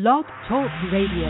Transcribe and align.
Blog 0.00 0.26
Talk 0.48 0.70
Radio. 0.92 1.26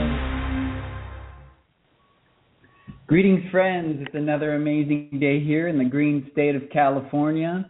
Greetings, 3.07 3.51
friends. 3.51 3.97
It's 4.03 4.15
another 4.15 4.57
amazing 4.57 5.17
day 5.19 5.43
here 5.43 5.69
in 5.69 5.79
the 5.79 5.87
green 5.87 6.29
state 6.33 6.55
of 6.55 6.65
California. 6.71 7.67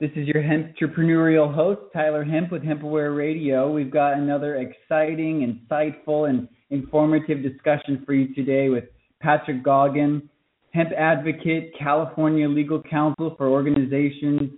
This 0.00 0.10
is 0.16 0.26
your 0.26 0.42
entrepreneurial 0.42 1.54
host, 1.54 1.80
Tyler 1.92 2.24
Hemp 2.24 2.50
with 2.50 2.62
HempAware 2.62 3.16
Radio. 3.16 3.70
We've 3.70 3.92
got 3.92 4.14
another 4.14 4.56
exciting, 4.56 5.46
insightful, 5.70 6.28
and 6.28 6.48
informative 6.70 7.44
discussion 7.44 8.02
for 8.04 8.12
you 8.12 8.34
today 8.34 8.68
with 8.68 8.82
Patrick 9.20 9.62
Goggin, 9.62 10.28
hemp 10.72 10.90
advocate, 10.98 11.70
California 11.78 12.48
legal 12.48 12.82
counsel 12.82 13.36
for 13.38 13.46
organizations 13.46 14.50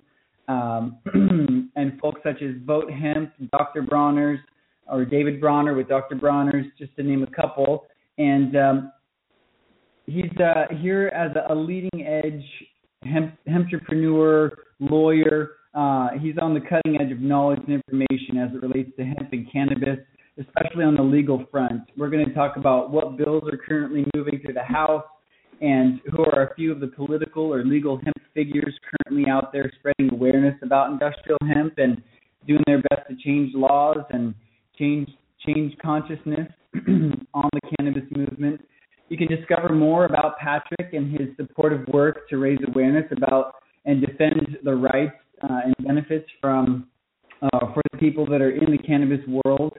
um, 0.48 0.96
and 1.76 2.00
folks 2.00 2.22
such 2.22 2.40
as 2.40 2.54
Vote 2.64 2.90
Hemp, 2.90 3.34
Dr. 3.52 3.82
Bronner's, 3.82 4.40
or 4.88 5.04
David 5.04 5.40
Bronner 5.40 5.74
with 5.74 5.88
Dr. 5.88 6.16
Bronner's, 6.16 6.66
just 6.78 6.94
to 6.96 7.02
name 7.02 7.22
a 7.22 7.40
couple. 7.40 7.84
And 8.16 8.56
um, 8.56 8.92
he's 10.06 10.30
uh, 10.40 10.74
here 10.80 11.08
as 11.08 11.30
a, 11.48 11.54
leading 11.54 12.06
edge 12.06 12.44
hemp, 13.04 13.34
entrepreneur, 13.52 14.52
lawyer. 14.80 15.50
Uh, 15.74 16.08
he's 16.20 16.34
on 16.40 16.54
the 16.54 16.60
cutting 16.60 17.00
edge 17.00 17.12
of 17.12 17.20
knowledge 17.20 17.60
and 17.66 17.80
information 17.86 18.38
as 18.38 18.50
it 18.54 18.62
relates 18.62 18.90
to 18.96 19.04
hemp 19.04 19.32
and 19.32 19.50
cannabis, 19.52 19.98
especially 20.38 20.84
on 20.84 20.94
the 20.94 21.02
legal 21.02 21.44
front. 21.50 21.82
We're 21.96 22.10
going 22.10 22.26
to 22.26 22.34
talk 22.34 22.56
about 22.56 22.90
what 22.90 23.16
bills 23.16 23.44
are 23.52 23.58
currently 23.58 24.04
moving 24.14 24.40
through 24.44 24.54
the 24.54 24.62
House 24.62 25.04
and 25.60 26.00
who 26.12 26.24
are 26.24 26.50
a 26.50 26.54
few 26.54 26.72
of 26.72 26.80
the 26.80 26.86
political 26.86 27.52
or 27.52 27.64
legal 27.64 27.98
hemp 27.98 28.16
figures 28.34 28.74
currently 29.04 29.28
out 29.30 29.52
there 29.52 29.70
spreading 29.78 30.12
awareness 30.14 30.54
about 30.62 30.90
industrial 30.92 31.38
hemp 31.52 31.74
and 31.78 32.00
doing 32.46 32.62
their 32.66 32.82
best 32.90 33.02
to 33.08 33.16
change 33.24 33.52
laws 33.54 33.98
and 34.10 34.34
change 34.78 35.08
change 35.46 35.72
consciousness 35.80 36.48
on 37.34 37.48
the 37.52 37.60
cannabis 37.76 38.02
movement. 38.10 38.60
You 39.08 39.16
can 39.16 39.28
discover 39.28 39.74
more 39.74 40.04
about 40.04 40.36
Patrick 40.38 40.92
and 40.92 41.10
his 41.10 41.28
supportive 41.36 41.86
work 41.88 42.28
to 42.28 42.38
raise 42.38 42.58
awareness 42.66 43.04
about 43.16 43.54
and 43.84 44.04
defend 44.04 44.58
the 44.64 44.74
rights 44.74 45.14
uh, 45.42 45.60
and 45.64 45.74
benefits 45.86 46.26
from 46.40 46.88
uh, 47.40 47.72
for 47.72 47.82
the 47.92 47.98
people 47.98 48.26
that 48.26 48.40
are 48.42 48.50
in 48.50 48.70
the 48.70 48.78
cannabis 48.78 49.20
world. 49.44 49.72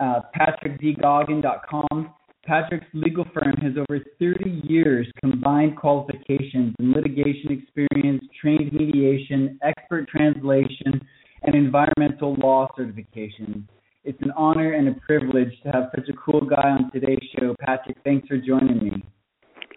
Uh, 0.00 0.20
PatrickDGoggin.com. 0.38 2.12
Patrick's 2.44 2.86
legal 2.92 3.24
firm 3.34 3.56
has 3.56 3.72
over 3.76 4.00
30 4.20 4.62
years 4.68 5.06
combined 5.20 5.76
qualifications 5.76 6.74
in 6.78 6.92
litigation 6.92 7.50
experience, 7.50 8.22
trained 8.40 8.72
mediation, 8.72 9.58
expert 9.62 10.08
translation, 10.08 11.00
and 11.42 11.54
environmental 11.54 12.34
law 12.34 12.68
certifications. 12.78 13.64
It's 14.06 14.22
an 14.22 14.30
honor 14.36 14.72
and 14.72 14.86
a 14.86 14.92
privilege 15.00 15.50
to 15.64 15.70
have 15.72 15.90
such 15.92 16.08
a 16.08 16.12
cool 16.12 16.40
guy 16.40 16.70
on 16.70 16.92
today's 16.92 17.18
show. 17.36 17.56
Patrick, 17.58 17.96
thanks 18.04 18.28
for 18.28 18.38
joining 18.38 18.78
me. 18.78 19.02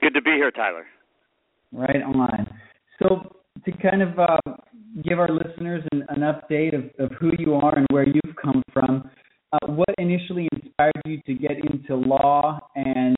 Good 0.01 0.13
to 0.13 0.21
be 0.21 0.33
here, 0.33 0.51
Tyler. 0.51 0.85
Right 1.71 2.03
on. 2.03 2.47
So, 3.01 3.35
to 3.65 3.71
kind 3.77 4.03
of 4.03 4.19
uh, 4.19 4.37
give 5.03 5.19
our 5.19 5.29
listeners 5.29 5.83
an, 5.91 6.05
an 6.09 6.19
update 6.19 6.75
of, 6.75 6.83
of, 7.03 7.11
who 7.19 7.31
you 7.39 7.55
are 7.55 7.75
and 7.75 7.87
where 7.89 8.07
you've 8.07 8.35
come 8.39 8.61
from, 8.71 9.09
uh, 9.51 9.67
what 9.67 9.89
initially 9.97 10.47
inspired 10.53 11.01
you 11.05 11.19
to 11.25 11.33
get 11.33 11.57
into 11.71 11.95
law 11.95 12.59
and 12.75 13.15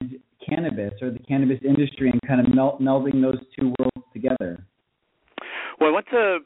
cannabis 0.47 0.93
or 1.01 1.11
the 1.11 1.19
cannabis 1.19 1.59
industry 1.67 2.09
and 2.09 2.21
kind 2.25 2.39
of 2.39 2.55
melt, 2.55 2.81
melding 2.81 3.21
those 3.21 3.39
two 3.59 3.73
worlds 3.77 4.07
together? 4.13 4.65
Well, 5.79 5.89
I 5.89 5.93
went 5.93 6.05
to 6.11 6.39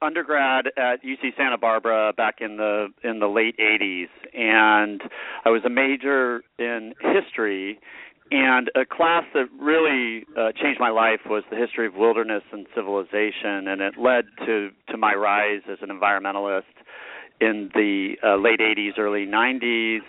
undergrad 0.00 0.66
at 0.76 1.02
UC 1.02 1.36
Santa 1.36 1.58
Barbara 1.58 2.12
back 2.16 2.36
in 2.40 2.56
the 2.56 2.88
in 3.02 3.18
the 3.18 3.26
late 3.26 3.56
80s 3.58 4.08
and 4.32 5.02
I 5.44 5.50
was 5.50 5.62
a 5.64 5.70
major 5.70 6.42
in 6.58 6.94
history 7.00 7.80
and 8.30 8.70
a 8.76 8.84
class 8.84 9.24
that 9.34 9.46
really 9.58 10.24
uh, 10.36 10.52
changed 10.52 10.78
my 10.78 10.90
life 10.90 11.20
was 11.26 11.42
the 11.50 11.56
history 11.56 11.86
of 11.86 11.94
wilderness 11.94 12.42
and 12.52 12.66
civilization 12.74 13.66
and 13.68 13.80
it 13.80 13.94
led 13.98 14.26
to 14.46 14.70
to 14.90 14.96
my 14.96 15.14
rise 15.14 15.62
as 15.70 15.78
an 15.82 15.88
environmentalist 15.88 16.62
in 17.40 17.70
the 17.74 18.14
uh, 18.24 18.36
late 18.36 18.60
80s 18.60 18.98
early 18.98 19.26
90s 19.26 20.00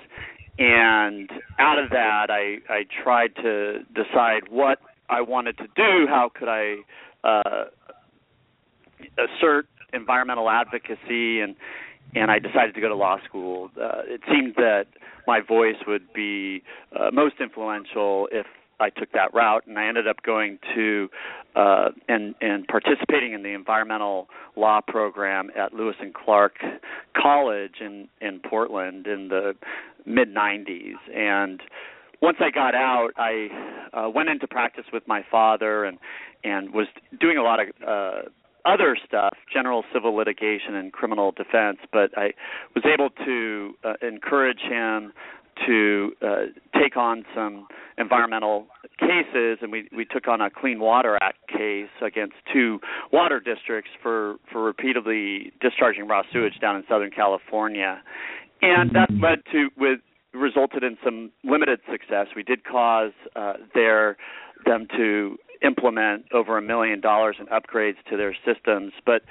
and 0.59 1.31
out 1.57 1.79
of 1.79 1.89
that 1.89 2.27
I 2.29 2.57
I 2.71 2.83
tried 3.03 3.35
to 3.37 3.79
decide 3.95 4.49
what 4.49 4.79
I 5.09 5.21
wanted 5.21 5.57
to 5.57 5.67
do 5.75 6.05
how 6.07 6.29
could 6.33 6.49
I 6.49 6.75
uh 7.23 7.65
assert 9.17 9.65
environmental 9.93 10.49
advocacy 10.49 11.41
and 11.41 11.55
and 12.15 12.31
I 12.31 12.39
decided 12.39 12.73
to 12.73 12.81
go 12.81 12.89
to 12.89 12.95
law 12.95 13.17
school. 13.23 13.69
Uh, 13.79 14.01
it 14.05 14.21
seemed 14.31 14.55
that 14.55 14.85
my 15.27 15.41
voice 15.41 15.75
would 15.85 16.11
be 16.11 16.63
uh, 16.99 17.11
most 17.11 17.35
influential 17.39 18.27
if 18.31 18.47
I 18.79 18.89
took 18.89 19.11
that 19.11 19.33
route, 19.33 19.67
and 19.67 19.77
I 19.77 19.87
ended 19.87 20.07
up 20.07 20.23
going 20.23 20.57
to 20.73 21.09
uh, 21.55 21.89
and 22.07 22.33
and 22.41 22.67
participating 22.67 23.33
in 23.33 23.43
the 23.43 23.49
environmental 23.53 24.27
law 24.55 24.79
program 24.85 25.51
at 25.57 25.73
Lewis 25.73 25.95
and 25.99 26.13
Clark 26.13 26.53
College 27.15 27.75
in 27.81 28.07
in 28.21 28.39
Portland 28.39 29.05
in 29.05 29.27
the 29.27 29.53
mid 30.05 30.33
'90s, 30.33 30.95
and 31.13 31.61
once 32.21 32.37
I 32.39 32.49
got 32.51 32.75
out, 32.75 33.09
I 33.17 33.47
uh, 33.93 34.09
went 34.09 34.29
into 34.29 34.47
practice 34.47 34.85
with 34.91 35.07
my 35.07 35.23
father 35.29 35.83
and 35.83 35.97
and 36.43 36.73
was 36.73 36.87
doing 37.19 37.37
a 37.37 37.43
lot 37.43 37.59
of 37.59 37.67
uh, 37.85 38.29
other 38.65 38.97
stuff, 39.05 39.33
general 39.51 39.83
civil 39.93 40.15
litigation 40.15 40.75
and 40.75 40.91
criminal 40.91 41.31
defense, 41.31 41.77
but 41.91 42.17
I 42.17 42.33
was 42.75 42.83
able 42.85 43.09
to 43.25 43.73
uh, 43.83 43.93
encourage 44.01 44.59
him 44.59 45.13
to 45.67 46.11
uh, 46.21 46.35
take 46.79 46.95
on 46.95 47.25
some 47.35 47.67
environmental 47.97 48.67
cases, 48.99 49.59
and 49.61 49.71
we 49.71 49.89
we 49.95 50.05
took 50.05 50.27
on 50.27 50.41
a 50.41 50.49
Clean 50.49 50.79
Water 50.79 51.17
Act 51.21 51.47
case 51.47 51.89
against 52.01 52.35
two 52.51 52.79
water 53.11 53.39
districts 53.39 53.91
for 54.01 54.35
for 54.51 54.63
repeatedly 54.63 55.51
discharging 55.61 56.07
raw 56.07 56.21
sewage 56.31 56.59
down 56.61 56.75
in 56.75 56.83
Southern 56.87 57.11
California, 57.11 58.01
and 58.61 58.91
that 58.91 59.09
led 59.21 59.39
to 59.51 59.69
with 59.77 59.99
resulted 60.33 60.83
in 60.83 60.97
some 61.03 61.31
limited 61.43 61.79
success. 61.91 62.27
We 62.35 62.43
did 62.43 62.63
cause 62.63 63.11
uh, 63.35 63.53
their 63.73 64.17
them 64.65 64.87
to 64.95 65.37
implement 65.63 66.25
over 66.33 66.57
a 66.57 66.61
million 66.61 67.01
dollars 67.01 67.35
in 67.39 67.45
upgrades 67.47 67.97
to 68.09 68.17
their 68.17 68.35
systems. 68.45 68.93
But 69.05 69.23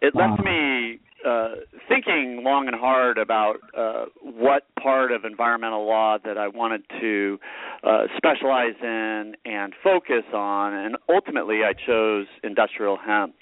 it 0.00 0.14
left 0.14 0.42
me 0.44 1.00
uh, 1.24 1.54
thinking 1.88 2.42
long 2.44 2.66
and 2.66 2.76
hard 2.76 3.16
about 3.16 3.56
uh, 3.76 4.04
what 4.20 4.64
part 4.80 5.10
of 5.10 5.24
environmental 5.24 5.86
law 5.86 6.18
that 6.22 6.36
I 6.36 6.48
wanted 6.48 6.82
to 7.00 7.38
uh, 7.82 8.02
specialize 8.16 8.74
in 8.82 9.34
and 9.44 9.72
focus 9.82 10.24
on, 10.34 10.74
and 10.74 10.96
ultimately 11.08 11.60
I 11.64 11.72
chose 11.72 12.26
industrial 12.42 12.98
hemp. 12.98 13.36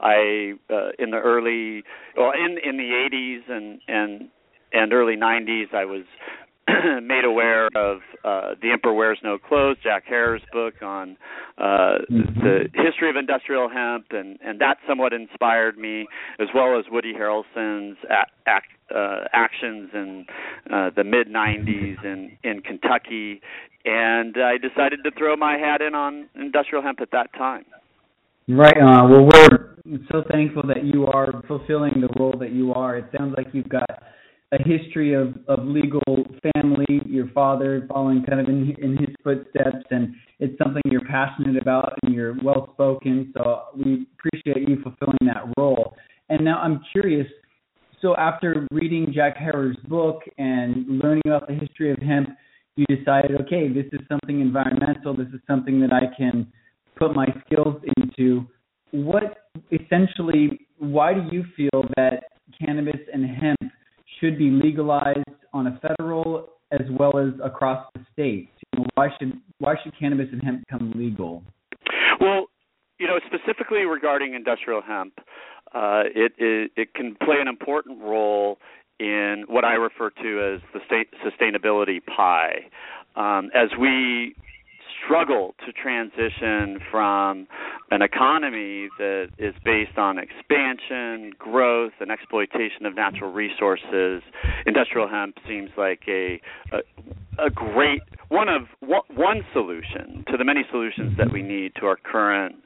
I 0.00 0.54
uh, 0.70 0.90
in 0.98 1.10
the 1.10 1.18
early, 1.22 1.84
well, 2.16 2.32
in 2.32 2.58
in 2.62 2.76
the 2.76 2.90
80s 2.90 3.48
and 3.48 3.80
and 3.86 4.28
and 4.72 4.92
early 4.92 5.16
90s, 5.16 5.72
I 5.72 5.84
was 5.84 6.04
made 7.02 7.24
aware 7.24 7.68
of 7.74 7.87
The 8.60 8.70
Emperor 8.70 8.94
Wears 8.94 9.18
No 9.22 9.38
Clothes, 9.38 9.76
Jack 9.82 10.04
Herer's 10.06 10.42
book 10.52 10.74
on 10.82 11.16
uh, 11.58 11.62
mm-hmm. 12.10 12.40
the 12.40 12.68
history 12.74 13.10
of 13.10 13.16
industrial 13.16 13.68
hemp, 13.68 14.06
and, 14.10 14.38
and 14.44 14.60
that 14.60 14.78
somewhat 14.86 15.12
inspired 15.12 15.78
me, 15.78 16.06
as 16.40 16.48
well 16.54 16.78
as 16.78 16.84
Woody 16.90 17.12
Harrelson's 17.12 17.96
a- 18.10 18.48
act, 18.48 18.68
uh, 18.94 19.24
actions 19.32 19.90
in 19.94 20.26
uh, 20.72 20.90
the 20.96 21.04
mid 21.04 21.28
90s 21.28 22.04
in, 22.04 22.36
in 22.44 22.60
Kentucky. 22.62 23.40
And 23.84 24.36
I 24.36 24.58
decided 24.58 25.00
to 25.04 25.10
throw 25.16 25.36
my 25.36 25.56
hat 25.56 25.80
in 25.80 25.94
on 25.94 26.28
industrial 26.34 26.82
hemp 26.82 27.00
at 27.00 27.10
that 27.12 27.32
time. 27.34 27.64
Right. 28.48 28.76
Uh, 28.76 29.06
well, 29.08 29.24
we're 29.24 29.76
so 30.10 30.24
thankful 30.30 30.62
that 30.66 30.84
you 30.84 31.06
are 31.06 31.42
fulfilling 31.46 32.00
the 32.00 32.08
role 32.18 32.34
that 32.38 32.52
you 32.52 32.72
are. 32.72 32.96
It 32.96 33.06
sounds 33.16 33.34
like 33.36 33.48
you've 33.52 33.68
got 33.68 34.02
a 34.52 34.58
history 34.62 35.14
of 35.14 35.34
of 35.46 35.64
legal 35.64 36.00
family, 36.54 37.00
your 37.06 37.28
father 37.28 37.86
following 37.88 38.24
kind 38.24 38.40
of 38.40 38.48
in 38.48 38.74
in 38.78 38.96
his 38.96 39.14
footsteps, 39.22 39.84
and 39.90 40.14
it's 40.38 40.56
something 40.58 40.82
you're 40.86 41.04
passionate 41.04 41.60
about 41.60 41.98
and 42.02 42.14
you're 42.14 42.34
well 42.42 42.70
spoken. 42.72 43.32
So 43.36 43.64
we 43.76 44.06
appreciate 44.18 44.68
you 44.68 44.76
fulfilling 44.82 45.18
that 45.22 45.52
role. 45.56 45.94
And 46.28 46.44
now 46.44 46.58
I'm 46.60 46.80
curious. 46.92 47.26
So 48.00 48.16
after 48.16 48.66
reading 48.70 49.12
Jack 49.12 49.36
Herer's 49.36 49.76
book 49.88 50.22
and 50.38 50.86
learning 50.86 51.22
about 51.26 51.48
the 51.48 51.54
history 51.54 51.90
of 51.90 51.98
hemp, 51.98 52.28
you 52.76 52.86
decided, 52.86 53.32
okay, 53.40 53.68
this 53.68 53.86
is 53.92 54.00
something 54.08 54.40
environmental. 54.40 55.16
This 55.16 55.26
is 55.34 55.40
something 55.48 55.80
that 55.80 55.92
I 55.92 56.14
can 56.16 56.50
put 56.96 57.14
my 57.14 57.26
skills 57.44 57.82
into. 57.96 58.46
What 58.92 59.48
essentially? 59.72 60.66
Why 60.78 61.12
do 61.12 61.22
you 61.32 61.44
feel 61.56 61.84
that 61.96 62.22
cannabis 62.64 63.00
and 63.12 63.26
hemp 63.26 63.72
should 64.20 64.38
be 64.38 64.50
legalized 64.50 65.24
on 65.52 65.66
a 65.66 65.80
federal 65.80 66.50
as 66.70 66.86
well 66.98 67.18
as 67.18 67.32
across 67.42 67.86
the 67.94 68.00
states? 68.12 68.50
You 68.72 68.80
know, 68.80 68.86
why 68.94 69.08
should 69.18 69.32
why 69.58 69.74
should 69.82 69.92
cannabis 69.98 70.28
and 70.32 70.42
hemp 70.42 70.60
become 70.66 70.92
legal? 70.94 71.42
Well, 72.20 72.46
you 72.98 73.06
know, 73.06 73.18
specifically 73.26 73.84
regarding 73.84 74.34
industrial 74.34 74.82
hemp, 74.82 75.14
uh, 75.74 76.02
it, 76.14 76.32
it 76.38 76.72
it 76.76 76.94
can 76.94 77.16
play 77.24 77.36
an 77.40 77.48
important 77.48 78.00
role 78.00 78.58
in 79.00 79.44
what 79.46 79.64
I 79.64 79.74
refer 79.74 80.10
to 80.10 80.54
as 80.54 80.60
the 80.74 80.80
state 80.86 81.08
sustainability 81.24 82.00
pie. 82.04 82.66
Um, 83.16 83.50
as 83.54 83.70
we 83.78 84.34
struggle 85.04 85.54
to 85.64 85.72
transition 85.72 86.78
from 86.90 87.46
an 87.90 88.02
economy 88.02 88.88
that 88.98 89.28
is 89.38 89.54
based 89.64 89.96
on 89.96 90.18
expansion, 90.18 91.32
growth, 91.38 91.92
and 92.00 92.10
exploitation 92.10 92.86
of 92.86 92.94
natural 92.94 93.32
resources, 93.32 94.22
industrial 94.66 95.08
hemp 95.08 95.36
seems 95.46 95.70
like 95.76 96.00
a 96.08 96.40
a, 96.72 97.46
a 97.46 97.50
great 97.50 98.02
one 98.28 98.48
of 98.48 98.62
one 98.80 99.42
solution 99.52 100.24
to 100.30 100.36
the 100.36 100.44
many 100.44 100.64
solutions 100.70 101.16
that 101.16 101.32
we 101.32 101.42
need 101.42 101.72
to 101.76 101.86
our 101.86 101.96
current 101.96 102.56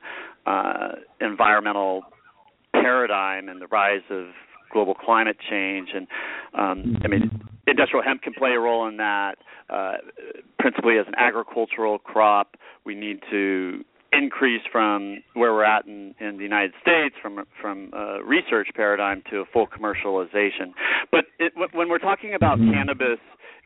uh, 0.46 0.92
environmental 1.20 2.02
paradigm 2.72 3.48
and 3.48 3.60
the 3.60 3.66
rise 3.68 4.02
of 4.10 4.26
global 4.72 4.94
climate 4.94 5.36
change 5.48 5.90
and 5.94 6.06
um, 6.54 6.98
I 7.04 7.08
mean 7.08 7.30
industrial 7.66 8.04
hemp 8.04 8.22
can 8.22 8.34
play 8.34 8.50
a 8.50 8.58
role 8.58 8.86
in 8.88 8.96
that 8.96 9.34
uh, 9.70 9.94
principally 10.58 10.98
as 10.98 11.06
an 11.06 11.14
agricultural 11.16 11.98
crop. 11.98 12.56
We 12.84 12.94
need 12.94 13.20
to 13.30 13.84
increase 14.12 14.62
from 14.70 15.22
where 15.34 15.52
we're 15.52 15.64
at 15.64 15.86
in, 15.86 16.14
in 16.20 16.36
the 16.36 16.42
United 16.42 16.72
States 16.80 17.14
from 17.20 17.44
from 17.60 17.90
a 17.94 18.22
research 18.24 18.68
paradigm 18.74 19.22
to 19.30 19.38
a 19.38 19.44
full 19.52 19.66
commercialization. 19.66 20.72
But 21.10 21.26
it, 21.38 21.52
when 21.72 21.88
we're 21.88 21.98
talking 21.98 22.34
about 22.34 22.58
mm-hmm. 22.58 22.72
cannabis 22.72 23.20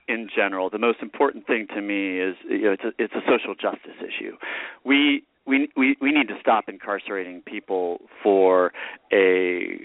in 0.08 0.28
general 0.34 0.70
the 0.70 0.78
most 0.78 1.00
important 1.02 1.46
thing 1.48 1.66
to 1.74 1.82
me 1.82 2.20
is 2.20 2.36
you 2.48 2.62
know 2.62 2.72
it's 2.72 2.84
a, 2.84 2.92
it's 2.98 3.14
a 3.14 3.22
social 3.28 3.54
justice 3.54 3.98
issue. 4.00 4.36
We 4.84 5.24
we 5.46 5.68
we 5.76 5.96
we 6.00 6.12
need 6.12 6.28
to 6.28 6.36
stop 6.40 6.68
incarcerating 6.68 7.42
people 7.42 8.02
for 8.22 8.72
a 9.12 9.78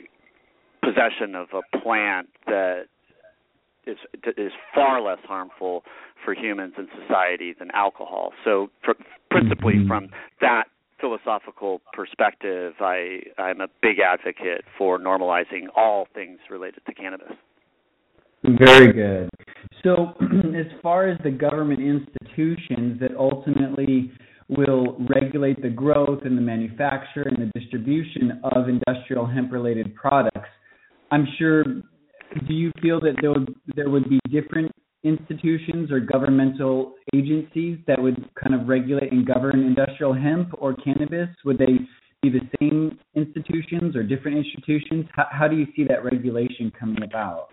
possession 0.83 1.35
of 1.35 1.47
a 1.53 1.77
plant 1.79 2.29
that 2.47 2.85
is 3.85 3.97
is 4.37 4.51
far 4.73 5.01
less 5.01 5.19
harmful 5.23 5.83
for 6.23 6.33
humans 6.33 6.73
and 6.77 6.87
society 7.01 7.53
than 7.57 7.71
alcohol. 7.71 8.31
So, 8.45 8.69
for, 8.83 8.95
principally 9.29 9.75
mm-hmm. 9.75 9.87
from 9.87 10.09
that 10.39 10.65
philosophical 10.99 11.81
perspective, 11.93 12.73
I 12.79 13.21
I'm 13.37 13.61
a 13.61 13.67
big 13.81 13.97
advocate 13.99 14.63
for 14.77 14.99
normalizing 14.99 15.65
all 15.75 16.07
things 16.13 16.39
related 16.49 16.85
to 16.85 16.93
cannabis. 16.93 17.33
Very 18.43 18.91
good. 18.93 19.29
So, 19.83 20.13
as 20.55 20.65
far 20.81 21.07
as 21.09 21.17
the 21.23 21.31
government 21.31 21.79
institutions 21.79 22.99
that 22.99 23.15
ultimately 23.17 24.11
will 24.49 24.97
regulate 25.15 25.61
the 25.61 25.69
growth 25.69 26.21
and 26.25 26.37
the 26.37 26.41
manufacture 26.41 27.21
and 27.21 27.37
the 27.37 27.59
distribution 27.59 28.41
of 28.43 28.67
industrial 28.67 29.25
hemp 29.25 29.51
related 29.51 29.95
products, 29.95 30.49
I'm 31.11 31.27
sure. 31.37 31.63
Do 31.63 32.53
you 32.53 32.71
feel 32.81 33.01
that 33.01 33.15
there 33.21 33.31
would 33.31 33.53
there 33.75 33.89
would 33.89 34.09
be 34.09 34.19
different 34.29 34.71
institutions 35.03 35.91
or 35.91 35.99
governmental 35.99 36.93
agencies 37.13 37.79
that 37.87 38.01
would 38.01 38.29
kind 38.41 38.55
of 38.55 38.67
regulate 38.67 39.11
and 39.11 39.25
govern 39.25 39.61
industrial 39.61 40.13
hemp 40.13 40.51
or 40.57 40.73
cannabis? 40.75 41.27
Would 41.43 41.57
they 41.57 41.79
be 42.21 42.29
the 42.29 42.41
same 42.59 42.99
institutions 43.15 43.95
or 43.95 44.03
different 44.03 44.37
institutions? 44.37 45.05
How, 45.13 45.25
how 45.29 45.47
do 45.47 45.57
you 45.57 45.67
see 45.75 45.83
that 45.85 46.03
regulation 46.05 46.71
coming 46.79 47.03
about? 47.03 47.49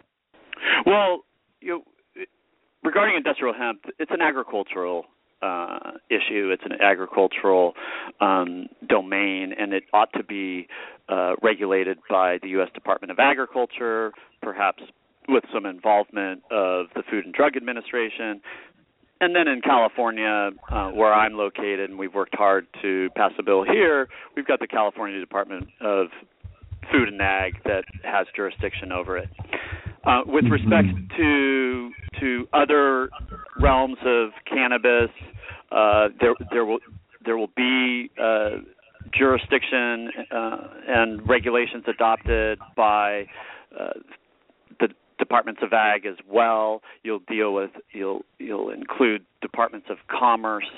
Well, 0.87 1.25
you 1.61 1.83
know, 2.17 2.25
regarding 2.85 3.17
industrial 3.17 3.55
hemp, 3.55 3.81
it's 3.99 4.11
an 4.11 4.21
agricultural 4.21 5.07
uh, 5.43 5.93
issue. 6.11 6.51
It's 6.51 6.65
an 6.65 6.81
agricultural 6.81 7.75
um, 8.21 8.67
domain, 8.89 9.53
and 9.59 9.73
it 9.73 9.85
ought 9.93 10.13
to 10.15 10.25
be 10.25 10.69
uh, 11.09 11.35
regulated 11.43 11.99
by 12.09 12.39
the 12.43 12.49
U.S. 12.51 12.69
Department 12.75 13.11
of 13.11 13.19
Agriculture, 13.19 14.13
perhaps 14.43 14.83
with 15.29 15.45
some 15.53 15.67
involvement 15.67 16.43
of 16.51 16.87
the 16.95 17.03
Food 17.11 17.25
and 17.27 17.35
Drug 17.35 17.57
Administration. 17.57 18.41
And 19.21 19.35
then 19.35 19.49
in 19.49 19.61
California, 19.61 20.51
uh, 20.71 20.91
where 20.91 21.13
I'm 21.13 21.35
located, 21.35 21.91
and 21.91 21.99
we've 21.99 22.15
worked 22.15 22.37
hard 22.37 22.67
to 22.83 23.09
pass 23.17 23.33
a 23.39 23.43
bill 23.43 23.65
here, 23.65 24.09
we've 24.37 24.47
got 24.47 24.61
the 24.61 24.69
California 24.69 25.19
Department 25.19 25.69
of 25.81 26.07
Food 26.93 27.09
and 27.09 27.21
Ag 27.21 27.55
that 27.65 27.85
has 28.05 28.27
jurisdiction 28.35 28.93
over 28.93 29.19
it. 29.19 29.29
Uh, 30.09 30.23
with 30.25 30.45
mm-hmm. 30.45 30.53
respect 30.55 30.89
to 31.19 31.91
to 32.19 32.49
other 32.55 33.11
realms 33.61 33.99
of 34.07 34.31
cannabis, 34.49 35.11
uh, 35.71 36.09
there 36.19 36.33
there 36.51 36.65
will 36.65 36.79
there 37.27 37.37
will 37.37 37.51
be 37.55 38.11
uh, 38.19 38.51
jurisdiction 39.13 40.09
uh, 40.31 40.57
and 40.87 41.29
regulations 41.29 41.85
adopted 41.87 42.59
by 42.75 43.27
uh, 43.79 43.91
the 44.81 44.89
departments 45.19 45.61
of 45.63 45.75
ag 45.75 46.07
as 46.07 46.17
well. 46.27 46.81
You'll 47.03 47.23
deal 47.29 47.53
with 47.53 47.71
you'll 47.93 48.23
you'll 48.39 48.71
include 48.71 49.27
departments 49.43 49.89
of 49.91 49.99
commerce. 50.09 50.71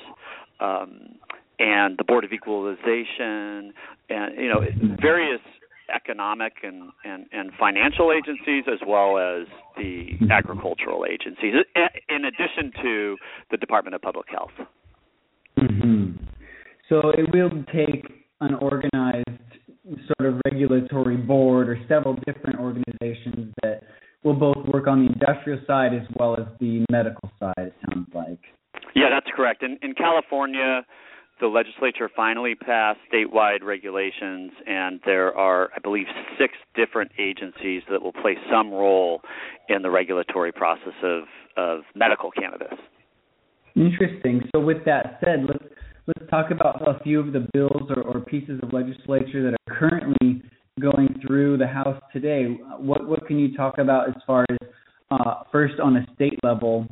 Um, 0.59 1.15
and 1.61 1.99
the 1.99 2.05
Board 2.05 2.25
of 2.25 2.33
Equalization, 2.33 3.75
and 4.09 4.35
you 4.39 4.49
know 4.49 4.65
various 5.01 5.41
economic 5.95 6.55
and, 6.63 6.91
and, 7.05 7.27
and 7.33 7.51
financial 7.59 8.13
agencies 8.13 8.65
as 8.67 8.79
well 8.87 9.19
as 9.19 9.47
the 9.77 10.11
agricultural 10.31 11.05
agencies, 11.05 11.55
in 12.09 12.25
addition 12.25 12.73
to 12.83 13.17
the 13.51 13.57
Department 13.57 13.95
of 13.95 14.03
Public 14.03 14.27
Health. 14.31 14.51
Mm-hmm. 15.59 16.25
So 16.89 17.11
it 17.11 17.33
will 17.33 17.51
take 17.73 18.05
an 18.41 18.55
organized 18.55 19.29
sort 20.19 20.33
of 20.33 20.41
regulatory 20.45 21.17
board 21.17 21.69
or 21.69 21.79
several 21.89 22.15
different 22.27 22.59
organizations 22.59 23.53
that 23.63 23.83
will 24.23 24.35
both 24.35 24.67
work 24.73 24.87
on 24.87 25.07
the 25.07 25.13
industrial 25.13 25.61
side 25.67 25.95
as 25.95 26.07
well 26.19 26.35
as 26.39 26.47
the 26.61 26.85
medical 26.91 27.31
side, 27.39 27.55
it 27.59 27.75
sounds 27.89 28.09
like. 28.15 28.39
Yeah, 28.95 29.09
that's 29.11 29.31
correct. 29.35 29.63
In, 29.63 29.79
in 29.83 29.95
California, 29.95 30.83
the 31.41 31.47
legislature 31.47 32.11
finally 32.15 32.55
passed 32.55 32.99
statewide 33.13 33.63
regulations, 33.63 34.53
and 34.67 35.01
there 35.05 35.37
are, 35.37 35.71
I 35.75 35.81
believe, 35.81 36.07
six 36.39 36.55
different 36.75 37.13
agencies 37.19 37.83
that 37.91 38.03
will 38.03 38.13
play 38.13 38.37
some 38.51 38.71
role 38.71 39.21
in 39.69 39.83
the 39.83 39.91
regulatory 39.91 40.53
process 40.53 40.95
of, 41.03 41.25
of 41.57 41.81
medical 41.95 42.31
cannabis. 42.31 42.79
Interesting. 43.75 44.43
So, 44.55 44.61
with 44.61 44.85
that 44.85 45.19
said, 45.25 45.45
let's 45.47 45.65
let's 46.07 46.31
talk 46.31 46.51
about 46.51 46.87
a 46.87 47.03
few 47.03 47.21
of 47.21 47.33
the 47.33 47.47
bills 47.53 47.91
or, 47.91 48.03
or 48.03 48.21
pieces 48.21 48.59
of 48.63 48.73
legislature 48.73 49.43
that 49.45 49.55
are 49.55 49.79
currently 49.79 50.43
going 50.81 51.21
through 51.25 51.59
the 51.59 51.67
House 51.67 52.01
today. 52.13 52.59
What 52.79 53.09
what 53.09 53.27
can 53.27 53.39
you 53.39 53.57
talk 53.57 53.79
about 53.79 54.09
as 54.09 54.17
far 54.27 54.45
as 54.51 54.59
uh, 55.11 55.45
first 55.53 55.79
on 55.81 55.97
a 55.97 56.07
state 56.15 56.39
level, 56.43 56.87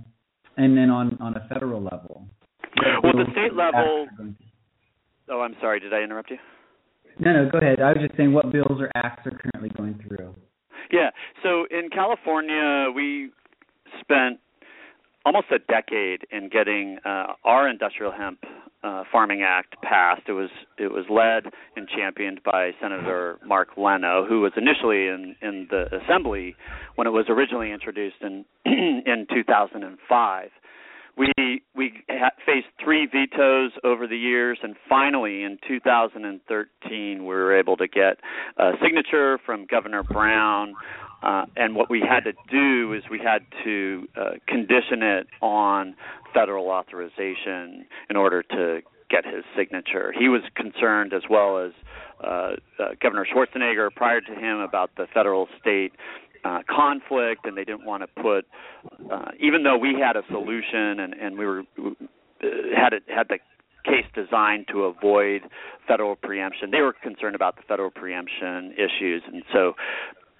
and 0.57 0.77
then 0.77 0.89
on 0.89 1.19
on 1.21 1.37
a 1.37 1.49
federal 1.53 1.83
level? 1.83 2.29
Well, 3.03 3.13
the 3.13 3.31
state 3.33 3.55
level. 3.55 4.07
Oh, 5.31 5.41
I'm 5.41 5.57
sorry. 5.61 5.81
Did 5.81 5.93
I 5.93 6.03
interrupt 6.03 6.31
you? 6.31 6.39
No, 7.19 7.33
no. 7.33 7.51
Go 7.51 7.59
ahead. 7.59 7.81
I 7.81 7.93
was 7.93 7.99
just 8.01 8.17
saying 8.17 8.33
what 8.33 8.53
bills 8.53 8.79
or 8.81 8.91
acts 8.95 9.27
are 9.27 9.39
currently 9.39 9.71
going 9.77 10.01
through. 10.07 10.35
Yeah. 10.91 11.11
So 11.43 11.67
in 11.71 11.91
California, 11.91 12.89
we 12.95 13.31
spent 14.01 14.41
almost 15.27 15.47
a 15.51 15.59
decade 15.59 16.23
in 16.31 16.49
getting 16.49 16.99
uh, 17.05 17.35
our 17.45 17.69
industrial 17.69 18.13
hemp 18.13 18.39
uh, 18.83 19.03
farming 19.11 19.43
act 19.43 19.75
passed. 19.83 20.23
It 20.29 20.33
was 20.33 20.51
it 20.79 20.91
was 20.91 21.05
led 21.11 21.53
and 21.77 21.89
championed 21.89 22.41
by 22.45 22.71
Senator 22.81 23.39
Mark 23.45 23.71
Leno, 23.77 24.25
who 24.27 24.41
was 24.41 24.53
initially 24.57 25.09
in 25.09 25.35
in 25.43 25.67
the 25.71 25.87
assembly 25.97 26.55
when 26.95 27.07
it 27.07 27.11
was 27.11 27.27
originally 27.29 27.73
introduced 27.73 28.23
in 28.23 28.45
in 28.65 29.27
2005 29.33 30.51
we 31.19 31.63
we 31.75 31.93
ha- 32.09 32.31
faced 32.47 32.69
three 32.83 33.07
vetoes 33.07 33.73
over 33.85 34.07
the 34.07 34.17
years, 34.17 34.59
and 34.63 34.77
finally 34.89 35.43
in 35.43 35.59
2013 35.67 37.19
we 37.19 37.27
were 37.27 37.59
able 37.59 37.77
to 37.77 37.89
get 37.89 38.19
a 38.57 38.73
signature 38.83 39.39
from 39.45 39.67
Governor 39.67 40.03
Brown. 40.03 40.75
Uh, 41.23 41.47
and 41.57 41.75
what 41.75 41.91
we 41.91 42.01
had 42.01 42.21
to 42.21 42.33
do 42.49 42.93
is 42.93 43.03
we 43.11 43.19
had 43.19 43.41
to 43.65 44.07
uh, 44.17 44.31
condition 44.47 45.03
it 45.03 45.27
on 45.43 45.97
federal 46.33 46.69
authorization 46.69 47.85
in 48.09 48.17
order 48.17 48.43
to 48.43 48.81
get 49.11 49.25
his 49.25 49.45
signature. 49.57 50.13
He 50.17 50.29
was 50.29 50.43
concerned, 50.55 51.13
as 51.13 51.23
well 51.29 51.59
as 51.59 51.73
uh, 52.23 52.29
uh, 52.79 52.89
Governor 53.01 53.27
Schwarzenegger 53.27 53.91
prior 53.95 54.21
to 54.21 54.35
him, 54.35 54.59
about 54.59 54.91
the 54.97 55.07
federal 55.13 55.49
state 55.61 55.93
uh, 56.45 56.61
conflict, 56.69 57.47
and 57.47 57.57
they 57.57 57.65
didn't 57.65 57.85
want 57.85 58.03
to 58.03 58.23
put, 58.23 58.47
uh, 59.11 59.31
even 59.41 59.63
though 59.63 59.77
we 59.77 59.95
had 60.01 60.17
a 60.17 60.23
solution 60.31 61.01
and, 61.01 61.15
and 61.15 61.39
we 61.39 61.47
were 61.47 61.63
had 62.77 62.93
it 62.93 63.03
had 63.09 63.29
the 63.29 63.39
case 63.85 64.07
designed 64.15 64.67
to 64.71 64.85
avoid 64.85 65.43
federal 65.87 66.17
preemption. 66.17 66.71
They 66.71 66.83
were 66.83 66.93
concerned 66.93 67.35
about 67.35 67.57
the 67.57 67.63
federal 67.67 67.91
preemption 67.91 68.73
issues, 68.73 69.23
and 69.27 69.43
so 69.53 69.75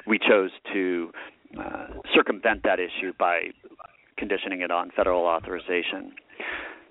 we 0.07 0.19
chose 0.19 0.51
to 0.73 1.11
uh, 1.59 1.87
circumvent 2.15 2.63
that 2.65 2.79
issue 2.79 3.13
by 3.19 3.49
conditioning 4.17 4.61
it 4.61 4.71
on 4.71 4.91
federal 4.95 5.25
authorization. 5.25 6.13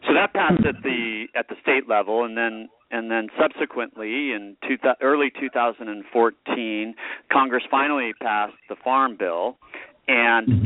So 0.07 0.13
that 0.13 0.33
passed 0.33 0.65
at 0.65 0.81
the 0.83 1.25
at 1.35 1.49
the 1.49 1.55
state 1.61 1.87
level, 1.87 2.23
and 2.23 2.37
then 2.37 2.69
and 2.91 3.11
then 3.11 3.27
subsequently 3.39 4.31
in 4.31 4.55
two, 4.65 4.77
early 5.01 5.31
2014, 5.37 6.95
Congress 7.31 7.63
finally 7.69 8.13
passed 8.21 8.53
the 8.69 8.75
Farm 8.81 9.17
Bill, 9.17 9.57
and 10.07 10.65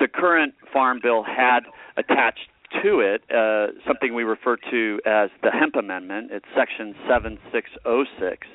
the 0.00 0.08
current 0.12 0.54
farm 0.72 1.00
bill 1.02 1.22
had 1.22 1.60
attached 1.96 2.48
to 2.82 3.00
it 3.00 3.22
uh, 3.30 3.68
something 3.86 4.14
we 4.14 4.24
refer 4.24 4.56
to 4.70 5.00
as 5.06 5.30
the 5.42 5.50
Hemp 5.50 5.76
Amendment. 5.76 6.30
It's 6.32 6.44
Section 6.56 6.94
7606, 7.08 8.46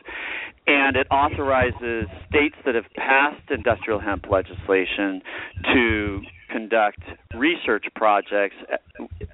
and 0.68 0.96
it 0.96 1.08
authorizes 1.10 2.08
states 2.30 2.56
that 2.66 2.76
have 2.76 2.86
passed 2.96 3.50
industrial 3.50 4.00
hemp 4.00 4.26
legislation 4.30 5.22
to 5.74 6.22
conduct 6.54 7.00
research 7.36 7.86
projects 7.96 8.56
at, 8.72 8.82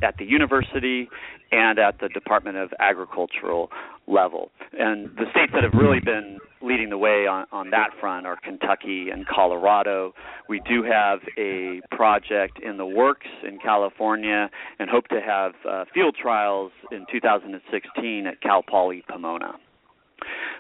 at 0.02 0.18
the 0.18 0.26
university 0.26 1.10
and 1.52 1.78
at 1.78 2.00
the 2.00 2.08
Department 2.10 2.58
of 2.58 2.72
Agricultural 2.80 3.70
level. 4.08 4.52
And 4.78 5.10
the 5.18 5.26
states 5.32 5.52
that 5.54 5.64
have 5.64 5.74
really 5.74 6.00
been 6.00 6.40
leading 6.62 6.90
the 6.90 6.98
way 6.98 7.28
on, 7.28 7.46
on 7.52 7.70
that 7.72 7.90
front 8.00 8.26
are 8.26 8.38
Kentucky 8.42 9.10
and 9.12 9.28
Colorado. 9.28 10.14
We 10.48 10.62
do 10.68 10.84
have 10.84 11.20
a 11.38 11.82
project 11.92 12.60
in 12.64 12.78
the 12.78 12.86
works 12.86 13.28
in 13.46 13.60
California 13.60 14.50
and 14.80 14.90
hope 14.90 15.08
to 15.10 15.20
have 15.22 15.54
uh, 15.70 15.86
field 15.94 16.16
trials 16.22 16.72
in 16.92 17.06
2016 17.12 18.28
at 18.28 18.42
Cal 18.42 18.64
Poly 18.64 19.04
Pomona. 19.10 19.56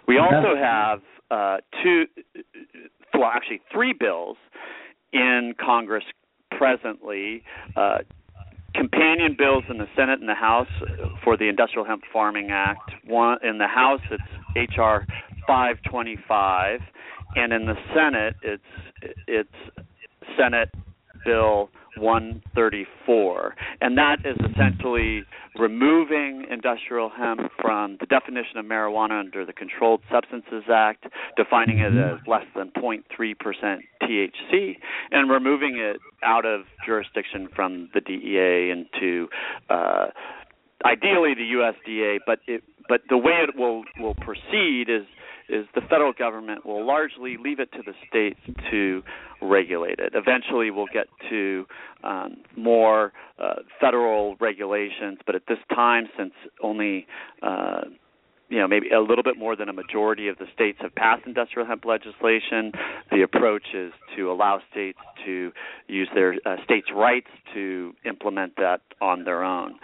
We 0.08 0.18
also 0.18 0.56
have 0.60 1.02
uh, 1.32 1.58
two, 1.84 2.06
well, 3.14 3.30
actually 3.34 3.62
three 3.72 3.94
bills 3.94 4.38
in 5.12 5.54
Congress 5.64 6.04
presently. 6.52 7.44
Uh, 7.76 8.00
companion 8.74 9.36
bills 9.38 9.64
in 9.70 9.78
the 9.78 9.88
Senate 9.96 10.20
and 10.20 10.30
the 10.30 10.36
House 10.36 10.68
for 11.24 11.38
the 11.38 11.50
Industrial 11.50 11.86
Hemp 11.86 12.04
Farming 12.12 12.50
Act. 12.52 12.92
One 13.06 13.38
in 13.44 13.58
the 13.58 13.68
House, 13.68 14.02
it's 14.12 14.72
HR 14.74 15.06
525, 15.48 16.82
and 17.36 17.54
in 17.54 17.66
the 17.66 17.76
Senate, 17.94 18.36
it's 18.44 18.64
it's 19.28 19.50
Senate 20.38 20.70
Bill 21.26 21.70
134, 22.00 23.56
and 23.82 23.98
that 23.98 24.18
is 24.26 24.38
essentially 24.52 25.24
removing 25.58 26.46
industrial 26.50 27.10
hemp 27.10 27.42
from 27.62 27.98
the 28.00 28.06
definition 28.06 28.58
of 28.58 28.66
marijuana 28.66 29.20
under 29.20 29.46
the 29.46 29.54
Controlled 29.54 30.02
Substances 30.12 30.64
Act, 30.72 31.06
defining 31.36 31.80
it 31.80 31.94
as 31.94 32.20
less 32.28 32.46
than 32.56 32.72
0.3% 32.72 33.04
THC, 34.04 34.78
and 35.12 35.30
removing 35.30 35.78
it 35.78 35.98
out 36.24 36.46
of 36.46 36.62
jurisdiction 36.86 37.50
from 37.56 37.90
the 37.94 38.02
DEA 38.02 38.72
into 38.72 39.28
uh, 39.70 40.08
ideally 40.86 41.34
the 41.34 41.54
USDA, 41.56 42.20
but 42.26 42.40
it, 42.48 42.64
but 42.88 43.02
the 43.10 43.18
way 43.18 43.44
it 43.48 43.56
will 43.56 43.84
will 44.00 44.16
proceed 44.16 44.86
is 44.90 45.06
is 45.50 45.66
the 45.76 45.82
federal 45.82 46.14
government 46.14 46.66
will 46.66 46.86
largely 46.86 47.38
leave 47.38 47.60
it 47.60 47.72
to 47.74 47.80
the 47.86 47.94
states 48.08 48.40
to 48.72 49.02
regulate 49.42 50.00
it. 50.00 50.14
Eventually, 50.14 50.72
we'll 50.72 50.88
get 50.94 51.08
to 51.30 51.66
um, 52.04 52.38
more 52.56 53.14
uh, 53.40 53.56
federal 53.80 54.36
regulations, 54.40 55.20
but 55.26 55.36
at 55.36 55.44
this 55.48 55.58
time, 55.74 56.08
since 56.18 56.34
only 56.62 57.08
uh, 57.42 57.82
you 58.50 58.60
know 58.60 58.68
maybe 58.68 58.90
a 58.90 59.00
little 59.00 59.24
bit 59.24 59.38
more 59.38 59.56
than 59.56 59.70
a 59.70 59.74
majority 59.74 60.28
of 60.28 60.38
the 60.38 60.46
states 60.54 60.78
have 60.82 60.94
passed 60.96 61.26
industrial 61.26 61.68
hemp 61.68 61.86
legislation, 61.86 62.72
the 63.12 63.22
approach 63.22 63.68
is 63.74 63.92
to 64.16 64.32
allow 64.32 64.62
states 64.72 65.00
to 65.26 65.52
use 65.88 66.10
their 66.14 66.36
uh, 66.46 66.56
states' 66.64 66.88
rights 66.96 67.30
to 67.54 67.94
implement 68.06 68.56
that 68.58 68.82
on 69.02 69.24
their 69.24 69.44
own. 69.44 69.76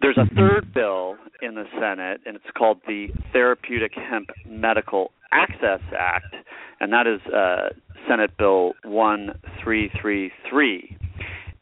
There's 0.00 0.18
a 0.18 0.26
third 0.34 0.74
bill 0.74 1.16
in 1.40 1.54
the 1.54 1.64
Senate, 1.80 2.20
and 2.26 2.36
it's 2.36 2.44
called 2.56 2.80
the 2.86 3.08
Therapeutic 3.32 3.92
Hemp 3.94 4.30
Medical 4.46 5.12
Access 5.32 5.80
Act, 5.98 6.34
and 6.80 6.92
that 6.92 7.06
is 7.06 7.20
uh, 7.32 7.70
Senate 8.08 8.36
Bill 8.36 8.74
1333. 8.84 10.98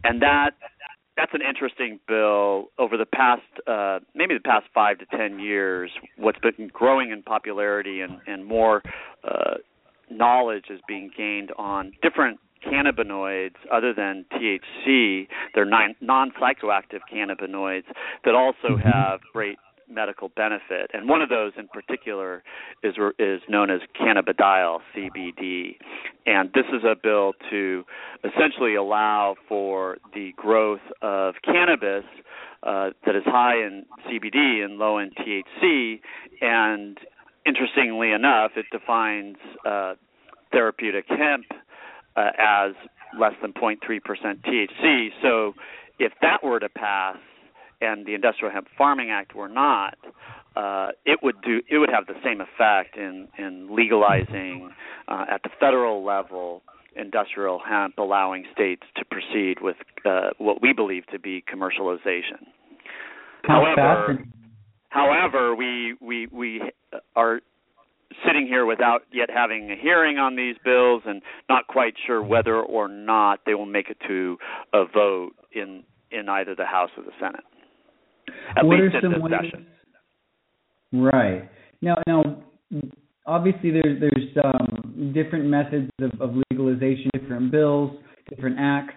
And 0.05 0.21
that 0.23 0.53
that's 1.17 1.33
an 1.35 1.43
interesting 1.43 2.01
bill. 2.09 2.71
Over 2.79 2.97
the 2.97 3.07
past, 3.07 3.43
uh, 3.67 4.01
maybe 4.15 4.35
the 4.35 4.41
past 4.41 4.67
five 4.75 4.99
to 4.99 5.07
ten 5.07 5.39
years, 5.39 5.91
what's 6.17 6.39
been 6.39 6.69
growing 6.73 7.11
in 7.11 7.23
popularity 7.23 8.01
and, 8.01 8.19
and 8.27 8.45
more 8.45 8.83
uh, 9.23 9.55
knowledge 10.11 10.65
is 10.71 10.81
being 10.89 11.11
gained 11.17 11.53
on 11.59 11.93
different 12.03 12.41
cannabinoids 12.67 13.57
other 13.73 13.93
than 13.95 14.25
THC. 14.33 15.27
They're 15.55 15.65
non 15.65 15.95
psychoactive 16.03 17.01
cannabinoids 17.13 17.85
that 18.25 18.35
also 18.35 18.77
mm-hmm. 18.77 18.89
have 18.89 19.21
great 19.33 19.59
medical 19.93 20.31
benefit, 20.31 20.91
and 20.93 21.09
one 21.09 21.21
of 21.21 21.29
those 21.29 21.53
in 21.59 21.69
particular 21.69 22.43
is 22.83 22.95
is 23.19 23.41
known 23.49 23.71
as 23.71 23.81
cannabidiol 24.01 24.81
(CBD), 24.97 25.77
and 26.27 26.51
this 26.55 26.65
is 26.73 26.83
a 26.85 26.95
bill 27.01 27.35
to 27.51 27.85
essentially 28.25 28.75
allow 28.75 29.37
for 29.49 29.99
the 30.15 30.33
growth 30.37 30.81
of 31.03 31.35
cannabis 31.45 32.05
uh, 32.63 32.91
that 33.05 33.17
is 33.17 33.23
high 33.27 33.57
in 33.57 33.85
CBD 34.07 34.65
and 34.65 34.79
low 34.79 34.99
in 34.99 35.11
THC, 35.11 36.01
and 36.41 36.99
interestingly 37.45 38.13
enough, 38.13 38.53
it 38.57 38.67
defines 38.71 39.37
uh, 39.67 39.95
therapeutic 40.53 41.07
hemp 41.09 41.47
uh, 42.17 42.31
as 42.39 42.73
less 43.19 43.35
than 43.43 43.53
0.3% 43.53 43.79
THC. 44.45 45.09
So 45.23 45.55
if 45.99 46.13
that 46.23 46.43
were 46.43 46.61
to 46.61 46.69
pass 46.69 47.17
and 47.81 48.07
the 48.07 48.15
Industrial 48.15 48.53
Hemp 48.53 48.69
Farming 48.79 49.11
Act 49.11 49.35
were 49.35 49.49
not, 49.49 49.99
uh, 50.57 50.89
it 51.07 51.21
would 51.23 51.37
do 51.43 51.63
it 51.71 51.79
would 51.79 51.89
have 51.91 52.07
the 52.07 52.15
same 52.23 52.41
effect 52.41 52.97
in 52.97 53.27
in 53.39 53.75
legalizing 53.75 54.71
uh, 55.09 55.25
at 55.31 55.43
the 55.43 55.49
federal 55.59 56.05
level 56.05 56.63
industrial 56.95 57.59
hemp, 57.59 57.97
allowing 57.99 58.45
states 58.53 58.83
to 58.97 59.05
proceed 59.05 59.63
with 59.63 59.77
uh, 60.05 60.31
what 60.39 60.61
we 60.61 60.73
believe 60.73 61.07
to 61.07 61.19
be 61.19 61.43
commercialization. 61.53 62.45
How 63.45 63.65
however, 63.65 64.25
however, 64.91 65.55
we 65.55 65.95
we 66.01 66.27
we 66.27 66.63
are 67.17 67.41
sitting 68.27 68.47
here 68.47 68.67
without 68.67 69.03
yet 69.13 69.29
having 69.35 69.71
a 69.71 69.77
hearing 69.81 70.19
on 70.19 70.37
these 70.37 70.57
bills 70.65 71.03
and 71.07 71.23
not 71.49 71.67
quite 71.67 71.95
sure 72.07 72.23
whether 72.23 72.61
or 72.61 72.89
not 72.89 73.41
they 73.47 73.55
will 73.55 73.67
make 73.67 73.89
it 73.91 73.99
to 74.07 74.37
a 74.73 74.85
vote 74.85 75.33
in 75.53 75.85
in 76.11 76.29
either 76.29 76.55
the 76.55 76.67
House 76.67 76.91
or 76.97 77.05
the 77.05 77.13
Senate. 77.19 77.45
At 78.57 78.67
what 78.67 78.79
least 78.79 78.97
in 79.03 79.13
this 79.13 79.21
ways, 79.21 79.33
session. 79.43 79.67
Right. 80.93 81.51
Now 81.81 81.97
now 82.07 82.23
obviously 83.27 83.71
there's 83.71 84.01
there's 84.01 84.45
um, 84.45 85.13
different 85.15 85.47
methods 85.47 85.91
of, 86.01 86.13
of 86.21 86.35
legalization, 86.51 87.11
different 87.15 87.51
bills, 87.51 87.93
different 88.29 88.57
acts. 88.59 88.95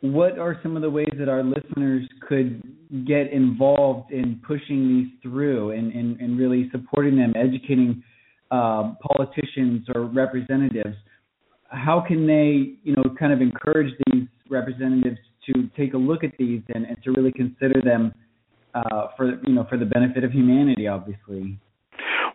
What 0.00 0.38
are 0.38 0.58
some 0.62 0.76
of 0.76 0.82
the 0.82 0.90
ways 0.90 1.12
that 1.18 1.30
our 1.30 1.42
listeners 1.42 2.06
could 2.28 2.62
get 3.06 3.32
involved 3.32 4.12
in 4.12 4.40
pushing 4.46 4.86
these 4.86 5.08
through 5.22 5.70
and, 5.70 5.92
and, 5.92 6.20
and 6.20 6.38
really 6.38 6.68
supporting 6.72 7.16
them, 7.16 7.32
educating 7.34 8.02
uh, 8.50 8.94
politicians 9.02 9.86
or 9.94 10.04
representatives, 10.04 10.96
how 11.68 12.04
can 12.06 12.26
they, 12.26 12.74
you 12.82 12.94
know, 12.96 13.04
kind 13.18 13.32
of 13.32 13.40
encourage 13.40 13.92
these 14.06 14.24
representatives 14.48 15.18
to 15.46 15.68
take 15.76 15.94
a 15.94 15.96
look 15.96 16.24
at 16.24 16.30
these 16.38 16.62
and, 16.74 16.84
and 16.86 16.96
to 17.02 17.10
really 17.12 17.32
consider 17.32 17.80
them 17.82 18.12
uh, 18.74 19.08
for, 19.16 19.40
you 19.46 19.54
know, 19.54 19.66
for 19.68 19.78
the 19.78 19.84
benefit 19.84 20.24
of 20.24 20.32
humanity, 20.32 20.86
obviously? 20.86 21.58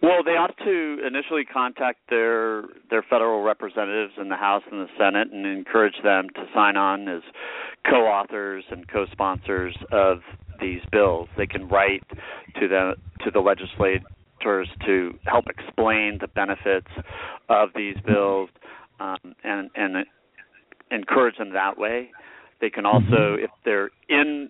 Well, 0.02 0.24
they 0.24 0.32
ought 0.32 0.56
to 0.64 0.98
initially 1.06 1.44
contact 1.44 2.00
their 2.10 2.64
their 2.90 3.04
federal 3.10 3.44
representatives 3.44 4.14
in 4.20 4.30
the 4.30 4.38
House 4.38 4.64
and 4.72 4.80
the 4.80 4.88
Senate 4.98 5.28
and 5.34 5.46
encourage 5.46 5.96
them 6.04 6.28
to 6.36 6.46
sign 6.54 6.78
on 6.78 7.10
as 7.10 7.22
co-authors 7.90 8.64
and 8.72 8.88
co-sponsors 8.88 9.76
of 9.92 10.20
these 10.62 10.80
bills. 10.92 11.28
They 11.38 11.48
can 11.48 11.68
write 11.68 12.04
to 12.60 12.68
the 12.70 12.94
to 13.26 13.32
the 13.32 13.42
legislate 13.42 14.02
to 14.42 15.18
help 15.26 15.46
explain 15.48 16.18
the 16.20 16.28
benefits 16.28 16.88
of 17.50 17.70
these 17.76 17.96
bills 18.06 18.50
um, 19.00 19.36
and 19.44 19.70
and 19.76 20.06
encourage 20.92 21.38
them 21.38 21.54
that 21.54 21.78
way. 21.78 22.12
They 22.62 22.70
can 22.70 22.86
also, 22.86 23.06
mm-hmm. 23.06 23.44
if 23.44 23.52
they're 23.64 23.90
in, 24.10 24.50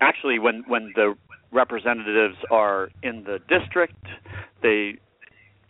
actually 0.00 0.38
when 0.38 0.64
when 0.66 0.92
the 0.94 1.14
representatives 1.52 2.36
are 2.50 2.90
in 3.02 3.24
the 3.24 3.38
district, 3.48 4.06
they 4.62 4.96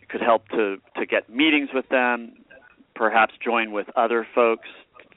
could 0.09 0.21
help 0.21 0.47
to 0.49 0.77
to 0.97 1.05
get 1.05 1.29
meetings 1.29 1.69
with 1.73 1.87
them, 1.89 2.33
perhaps 2.95 3.33
join 3.43 3.71
with 3.71 3.87
other 3.95 4.25
folks 4.33 4.67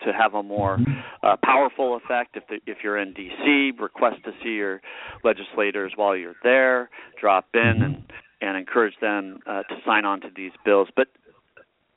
to 0.05 0.13
have 0.13 0.35
a 0.35 0.43
more 0.43 0.79
mm-hmm. 0.79 0.93
uh, 1.23 1.37
powerful 1.45 1.97
effect. 1.97 2.37
If 2.37 2.47
the, 2.49 2.61
if 2.67 2.79
you're 2.83 2.99
in 2.99 3.13
D.C., 3.15 3.73
request 3.81 4.17
to 4.25 4.33
see 4.43 4.51
your 4.51 4.81
legislators 5.25 5.93
while 5.97 6.17
you're 6.17 6.37
there. 6.43 6.91
Drop 7.21 7.47
in 7.55 7.61
mm-hmm. 7.61 7.83
and 7.83 8.13
and 8.41 8.57
encourage 8.57 8.95
them 9.01 9.41
uh, 9.47 9.63
to 9.65 9.77
sign 9.85 10.05
on 10.05 10.21
to 10.21 10.29
these 10.35 10.53
bills. 10.65 10.89
But 10.95 11.09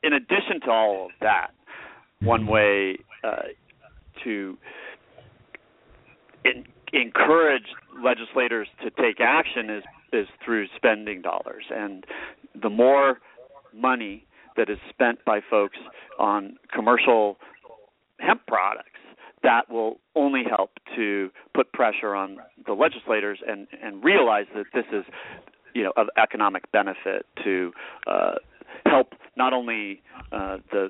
in 0.03 0.13
addition 0.13 0.62
to 0.65 0.71
all 0.71 1.05
of 1.05 1.12
that, 1.21 1.51
one 2.21 2.48
way 2.48 2.98
uh, 3.24 3.43
to 4.24 4.57
in, 6.45 6.65
encourage 6.93 7.65
legislators 8.03 8.67
to 8.83 8.89
take 8.89 9.19
action 9.19 9.69
is 9.69 9.83
is 10.13 10.27
through 10.43 10.67
spending 10.75 11.21
dollars, 11.21 11.63
and 11.74 12.05
the 12.62 12.69
more 12.69 13.19
money 13.74 14.25
that 14.57 14.69
is 14.69 14.77
spent 14.89 15.24
by 15.24 15.39
folks 15.50 15.77
on 16.19 16.57
commercial 16.74 17.38
hemp 18.19 18.45
products 18.45 18.88
that 19.43 19.71
will 19.71 20.00
only 20.15 20.43
help 20.48 20.71
to 20.95 21.31
put 21.55 21.71
pressure 21.74 22.13
on 22.13 22.38
the 22.65 22.74
legislators 22.74 23.39
and 23.48 23.67
and 23.81 24.03
realize 24.03 24.45
that 24.55 24.65
this 24.74 24.86
is 24.91 25.05
you 25.73 25.83
know 25.83 25.93
of 25.97 26.07
economic 26.21 26.69
benefit 26.71 27.25
to 27.43 27.71
uh, 28.07 28.35
help 28.85 29.13
not 29.35 29.53
only 29.53 30.01
uh, 30.31 30.57
the 30.71 30.89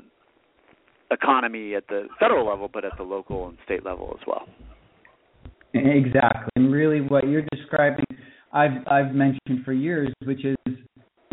economy 1.11 1.75
at 1.75 1.87
the 1.87 2.07
federal 2.19 2.47
level 2.47 2.69
but 2.71 2.85
at 2.85 2.91
the 2.97 3.03
local 3.03 3.47
and 3.49 3.57
state 3.65 3.85
level 3.85 4.17
as 4.19 4.25
well. 4.27 4.47
Exactly, 5.73 6.49
and 6.57 6.71
really 6.71 6.99
what 6.99 7.27
you're 7.27 7.45
describing, 7.53 8.05
I've 8.51 8.85
I've 8.87 9.13
mentioned 9.13 9.63
for 9.63 9.73
years, 9.73 10.13
which 10.25 10.43
is 10.43 10.57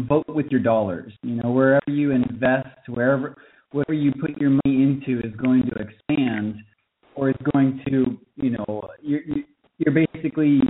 vote 0.09 0.29
with 0.29 0.47
your 0.51 0.61
dollars. 0.61 1.13
You 1.23 1.37
know, 1.43 1.51
wherever 1.51 1.81
you 1.89 2.13
invest, 2.13 2.69
wherever 2.89 3.37
whatever 3.73 3.95
you 3.95 4.13
put 4.21 4.37
your 4.39 4.51
money 4.51 4.83
into 4.83 5.19
is 5.27 5.35
going 5.37 5.63
to 5.63 5.75
expand 5.77 6.57
or 7.15 7.31
it's 7.31 7.43
going 7.53 7.81
to, 7.89 8.17
you 8.37 8.51
know, 8.51 8.89
you're 9.03 9.23
you're 9.79 10.07
basically 10.15 10.61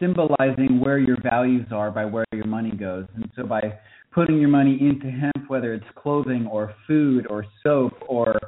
symbolizing 0.00 0.80
where 0.80 0.98
your 0.98 1.18
values 1.22 1.66
are 1.72 1.90
by 1.90 2.04
where 2.04 2.24
your 2.32 2.46
money 2.46 2.72
goes. 2.72 3.06
And 3.14 3.30
so 3.36 3.44
by 3.44 3.60
putting 4.12 4.38
your 4.38 4.48
money 4.48 4.78
into 4.80 5.10
hemp, 5.10 5.48
whether 5.48 5.74
it's 5.74 5.84
clothing 5.96 6.46
or 6.50 6.74
food 6.86 7.26
or 7.28 7.44
soap 7.62 7.92
or 8.08 8.38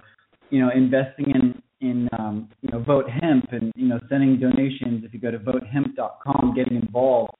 you 0.50 0.60
know 0.60 0.70
investing 0.74 1.30
in 1.30 1.62
in 1.80 2.08
um, 2.18 2.48
you 2.62 2.70
know 2.70 2.82
vote 2.82 3.06
hemp 3.08 3.46
and 3.52 3.72
you 3.74 3.88
know 3.88 3.98
sending 4.08 4.38
donations 4.38 5.04
if 5.04 5.14
you 5.14 5.20
go 5.20 5.30
to 5.30 5.38
votehemp.com, 5.38 6.54
getting 6.54 6.76
involved. 6.76 7.34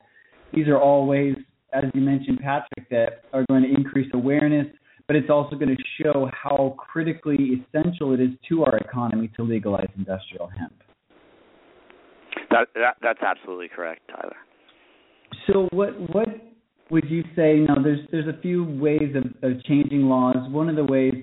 These 0.53 0.69
are 0.69 0.81
all 0.81 1.07
ways, 1.07 1.37
as 1.73 1.85
you 1.95 2.01
mentioned, 2.01 2.41
Patrick, 2.41 2.89
that 2.91 3.23
are 3.33 3.45
going 3.49 3.63
to 3.63 3.69
increase 3.69 4.11
awareness, 4.15 4.67
but 5.07 5.15
it's 5.15 5.31
also 5.31 5.55
going 5.57 5.77
to 5.77 5.83
show 6.03 6.29
how 6.33 6.75
critically 6.79 7.65
essential 7.75 8.13
it 8.15 8.21
is 8.21 8.31
to 8.49 8.65
our 8.65 8.77
economy 8.79 9.31
to 9.37 9.43
legalize 9.43 9.89
industrial 9.97 10.49
hemp. 10.49 10.73
That, 12.51 12.69
that 12.75 12.97
that's 13.03 13.23
absolutely 13.23 13.69
correct, 13.69 14.01
Tyler. 14.09 14.37
So 15.47 15.69
what 15.73 15.91
what 16.13 16.29
would 16.91 17.09
you 17.09 17.23
say? 17.37 17.59
Now, 17.59 17.77
there's 17.83 18.01
there's 18.11 18.27
a 18.27 18.41
few 18.41 18.65
ways 18.65 19.15
of, 19.15 19.25
of 19.49 19.63
changing 19.65 20.03
laws. 20.03 20.37
One 20.51 20.69
of 20.69 20.77
the 20.77 20.85
ways, 20.85 21.15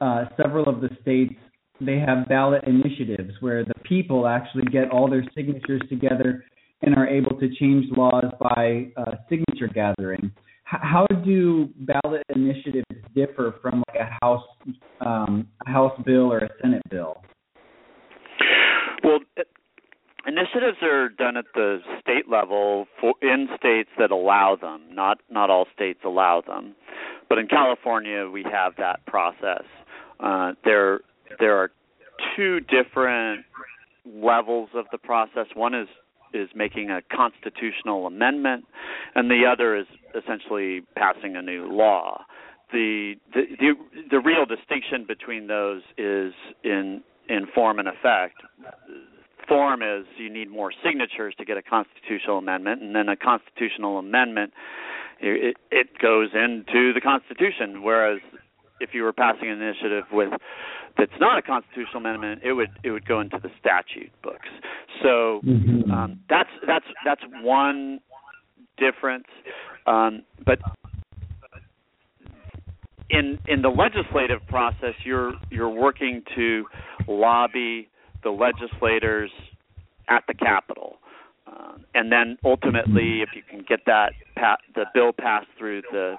uh, 0.00 0.26
several 0.36 0.68
of 0.68 0.80
the 0.80 0.90
states 1.00 1.34
they 1.80 1.98
have 1.98 2.28
ballot 2.28 2.62
initiatives 2.66 3.32
where 3.40 3.64
the 3.64 3.74
people 3.82 4.28
actually 4.28 4.64
get 4.66 4.90
all 4.90 5.10
their 5.10 5.24
signatures 5.34 5.82
together 5.88 6.44
and 6.82 6.94
are 6.94 7.08
able 7.08 7.38
to 7.38 7.48
change 7.56 7.84
laws 7.96 8.26
by 8.38 8.90
uh, 8.96 9.16
signature 9.28 9.68
gathering. 9.72 10.30
H- 10.72 10.80
how 10.82 11.06
do 11.24 11.68
ballot 11.78 12.22
initiatives 12.34 12.86
differ 13.14 13.56
from 13.60 13.82
like 13.88 14.00
a 14.00 14.24
house 14.24 14.44
um, 15.00 15.48
a 15.66 15.70
house 15.70 15.98
bill 16.04 16.32
or 16.32 16.38
a 16.38 16.48
senate 16.62 16.82
bill? 16.90 17.22
Well, 19.02 19.18
initiatives 20.26 20.78
are 20.82 21.08
done 21.08 21.36
at 21.36 21.46
the 21.54 21.78
state 22.00 22.28
level 22.28 22.86
for 23.00 23.14
in 23.22 23.48
states 23.56 23.90
that 23.98 24.10
allow 24.10 24.56
them. 24.60 24.82
Not 24.90 25.18
not 25.30 25.50
all 25.50 25.66
states 25.74 26.00
allow 26.04 26.42
them, 26.46 26.74
but 27.28 27.38
in 27.38 27.48
California 27.48 28.28
we 28.28 28.44
have 28.50 28.74
that 28.78 29.04
process. 29.06 29.64
Uh, 30.20 30.52
there 30.64 31.00
there 31.38 31.56
are 31.56 31.70
two 32.36 32.60
different 32.60 33.44
levels 34.06 34.70
of 34.74 34.86
the 34.92 34.98
process. 34.98 35.46
One 35.54 35.74
is 35.74 35.88
is 36.32 36.48
making 36.54 36.90
a 36.90 37.00
constitutional 37.14 38.06
amendment, 38.06 38.64
and 39.14 39.30
the 39.30 39.44
other 39.50 39.76
is 39.76 39.86
essentially 40.14 40.82
passing 40.96 41.36
a 41.36 41.42
new 41.42 41.70
law. 41.70 42.24
The 42.72 43.14
the 43.32 43.42
the, 43.58 43.74
the 44.10 44.20
real 44.20 44.44
distinction 44.46 45.04
between 45.06 45.46
those 45.46 45.82
is 45.96 46.32
in 46.62 47.02
in 47.28 47.46
form 47.54 47.78
and 47.78 47.88
effect. 47.88 48.42
Form 49.48 49.82
is 49.82 50.06
you 50.16 50.32
need 50.32 50.50
more 50.50 50.72
signatures 50.84 51.34
to 51.38 51.44
get 51.44 51.56
a 51.56 51.62
constitutional 51.62 52.38
amendment, 52.38 52.82
and 52.82 52.94
then 52.94 53.08
a 53.08 53.16
constitutional 53.16 53.98
amendment 53.98 54.52
it, 55.20 55.56
it 55.70 55.88
goes 56.00 56.30
into 56.34 56.92
the 56.92 57.00
Constitution. 57.00 57.82
Whereas 57.82 58.20
if 58.80 58.90
you 58.92 59.02
were 59.02 59.12
passing 59.12 59.50
an 59.50 59.60
initiative 59.60 60.04
with 60.12 60.30
that's 60.96 61.12
not 61.18 61.38
a 61.38 61.42
constitutional 61.42 61.98
amendment, 61.98 62.42
it 62.44 62.52
would 62.52 62.70
it 62.82 62.90
would 62.90 63.06
go 63.06 63.20
into 63.20 63.38
the 63.42 63.50
statute 63.58 64.12
books. 64.22 64.48
So 65.02 65.40
mm-hmm. 65.44 65.90
um, 65.90 66.20
that's 66.28 66.50
that's 66.66 66.86
that's 67.04 67.22
one 67.42 68.00
difference. 68.76 69.26
Um, 69.86 70.22
but 70.44 70.58
in 73.10 73.38
in 73.46 73.62
the 73.62 73.68
legislative 73.68 74.46
process, 74.48 74.94
you're 75.04 75.32
you're 75.50 75.70
working 75.70 76.22
to 76.36 76.64
lobby 77.08 77.88
the 78.24 78.30
legislators 78.30 79.30
at 80.08 80.24
the 80.26 80.34
Capitol. 80.34 80.96
Uh, 81.46 81.74
and 81.94 82.10
then 82.10 82.38
ultimately, 82.44 83.22
if 83.22 83.30
you 83.34 83.42
can 83.48 83.64
get 83.68 83.80
that 83.86 84.12
pa- 84.36 84.56
the 84.74 84.86
bill 84.94 85.12
passed 85.12 85.48
through 85.58 85.82
the 85.92 86.16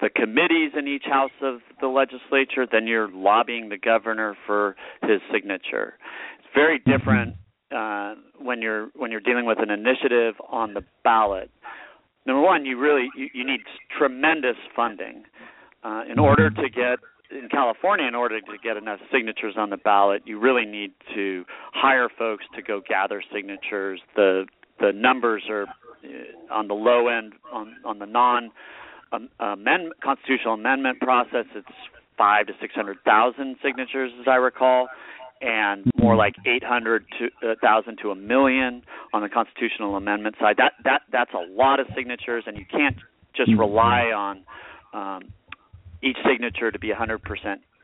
the 0.00 0.08
committees 0.08 0.70
in 0.78 0.86
each 0.86 1.04
house 1.04 1.32
of 1.42 1.58
the 1.80 1.88
legislature, 1.88 2.66
then 2.70 2.86
you're 2.86 3.10
lobbying 3.10 3.68
the 3.68 3.76
governor 3.76 4.36
for 4.46 4.76
his 5.02 5.20
signature. 5.32 5.94
It's 6.38 6.48
very 6.54 6.78
different 6.78 7.34
uh, 7.74 8.14
when 8.40 8.62
you're 8.62 8.90
when 8.94 9.10
you're 9.10 9.20
dealing 9.20 9.44
with 9.44 9.58
an 9.60 9.70
initiative 9.70 10.34
on 10.48 10.74
the 10.74 10.82
ballot. 11.02 11.50
Number 12.26 12.42
one, 12.42 12.64
you 12.64 12.78
really 12.78 13.08
you, 13.16 13.28
you 13.34 13.44
need 13.44 13.60
tremendous 13.98 14.56
funding 14.76 15.24
uh, 15.82 16.02
in 16.10 16.18
order 16.18 16.50
to 16.50 16.68
get 16.68 16.98
in 17.30 17.48
California, 17.50 18.06
in 18.06 18.14
order 18.14 18.40
to 18.40 18.58
get 18.62 18.76
enough 18.76 19.00
signatures 19.12 19.54
on 19.56 19.70
the 19.70 19.76
ballot, 19.76 20.22
you 20.24 20.38
really 20.38 20.64
need 20.64 20.92
to 21.14 21.44
hire 21.72 22.08
folks 22.16 22.44
to 22.56 22.62
go 22.62 22.80
gather 22.86 23.22
signatures. 23.32 24.00
The 24.16 24.46
the 24.80 24.92
numbers 24.94 25.44
are 25.50 25.64
uh, 25.64 26.54
on 26.54 26.68
the 26.68 26.74
low 26.74 27.08
end 27.08 27.34
on 27.52 27.76
on 27.84 27.98
the 27.98 28.06
non 28.06 28.50
um, 29.12 29.28
amend, 29.40 29.92
constitutional 30.02 30.54
amendment 30.54 31.00
process, 31.00 31.46
it's 31.54 31.66
five 32.16 32.46
to 32.46 32.52
six 32.60 32.74
hundred 32.74 32.98
thousand 33.04 33.56
signatures, 33.62 34.12
as 34.20 34.26
I 34.28 34.36
recall, 34.36 34.88
and 35.40 35.90
more 35.96 36.16
like 36.16 36.34
eight 36.46 36.64
hundred 36.64 37.06
uh, 37.42 37.54
to 38.02 38.10
a 38.10 38.14
million 38.14 38.82
on 39.12 39.22
the 39.22 39.28
constitutional 39.28 39.96
amendment 39.96 40.36
side. 40.40 40.56
That 40.58 40.72
that 40.84 41.02
that's 41.12 41.32
a 41.32 41.50
lot 41.52 41.80
of 41.80 41.86
signatures, 41.96 42.44
and 42.46 42.56
you 42.56 42.64
can't 42.70 42.96
just 43.34 43.50
rely 43.56 44.10
on 44.14 44.42
um, 44.92 45.32
each 46.02 46.16
signature 46.28 46.70
to 46.70 46.78
be 46.78 46.90
100% 46.90 47.18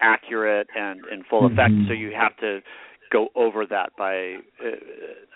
accurate 0.01 0.69
and 0.77 1.01
in 1.13 1.25
full 1.29 1.47
effect. 1.47 1.73
Mm-hmm. 1.73 1.89
So 1.89 1.93
you 1.93 2.13
have 2.19 2.37
to 2.39 2.61
go 3.13 3.29
over 3.35 3.65
that 3.67 3.91
by 3.97 4.35
uh, 4.65 4.71